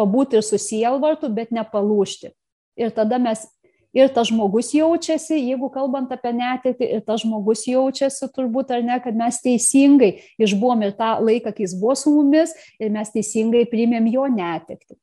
pabūti 0.00 0.40
ir 0.40 0.46
su 0.46 0.58
sielvartu, 0.60 1.28
bet 1.28 1.52
nepalūšti. 1.52 2.32
Ir 2.80 2.92
tada 2.96 3.20
mes 3.20 3.44
ir 3.92 4.08
tas 4.14 4.30
žmogus 4.30 4.70
jaučiasi, 4.74 5.38
jeigu 5.38 5.70
kalbant 5.72 6.12
apie 6.14 6.32
netekti, 6.36 6.86
ir 6.86 7.02
tas 7.06 7.24
žmogus 7.24 7.66
jaučiasi 7.68 8.30
turbūt 8.34 8.72
ar 8.74 8.84
ne, 8.86 8.98
kad 9.02 9.16
mes 9.18 9.40
teisingai 9.42 10.12
išbuvom 10.40 10.86
ir 10.86 10.94
tą 10.98 11.16
laiką, 11.20 11.52
kai 11.54 11.66
jis 11.66 11.76
buvo 11.78 11.96
su 11.98 12.14
mumis, 12.14 12.54
ir 12.80 12.92
mes 12.94 13.10
teisingai 13.14 13.66
priimėm 13.70 14.08
jo 14.12 14.26
netekti. 14.30 14.96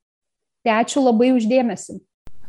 Tai 0.66 0.80
ačiū 0.82 1.04
labai 1.04 1.34
uždėmesi. 1.36 2.00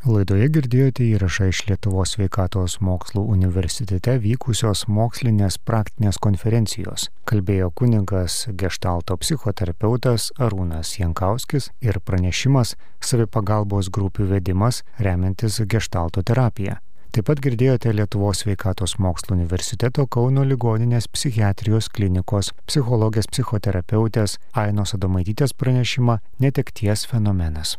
Laidoje 0.07 0.47
girdėjote 0.55 1.03
įrašą 1.03 1.49
iš 1.51 1.61
Lietuvos 1.67 2.13
sveikatos 2.15 2.77
mokslų 2.87 3.25
universitete 3.35 4.13
vykusios 4.23 4.85
mokslinės 4.87 5.59
praktinės 5.59 6.21
konferencijos. 6.23 7.09
Kalbėjo 7.27 7.73
kuningas 7.75 8.45
gestalto 8.63 9.17
psichoterapeutas 9.19 10.31
Arūnas 10.39 10.95
Jankauskis 11.01 11.73
ir 11.83 11.99
pranešimas 11.99 12.77
savipagalbos 13.03 13.91
grupių 13.91 14.29
vedimas 14.37 14.85
remiantis 15.03 15.59
gestalto 15.67 16.23
terapiją. 16.23 16.79
Taip 17.11 17.27
pat 17.27 17.43
girdėjote 17.43 17.91
Lietuvos 17.91 18.45
sveikatos 18.45 18.99
mokslų 19.03 19.35
universiteto 19.41 20.07
Kauno 20.07 20.47
ligoninės 20.47 21.11
psichiatrijos 21.11 21.91
klinikos 21.91 22.53
psichologės 22.71 23.27
psichoterapeutės 23.33 24.39
Ainos 24.55 24.95
Adomaitytės 24.95 25.59
pranešimą 25.59 26.21
Netekties 26.39 27.09
fenomenas. 27.11 27.75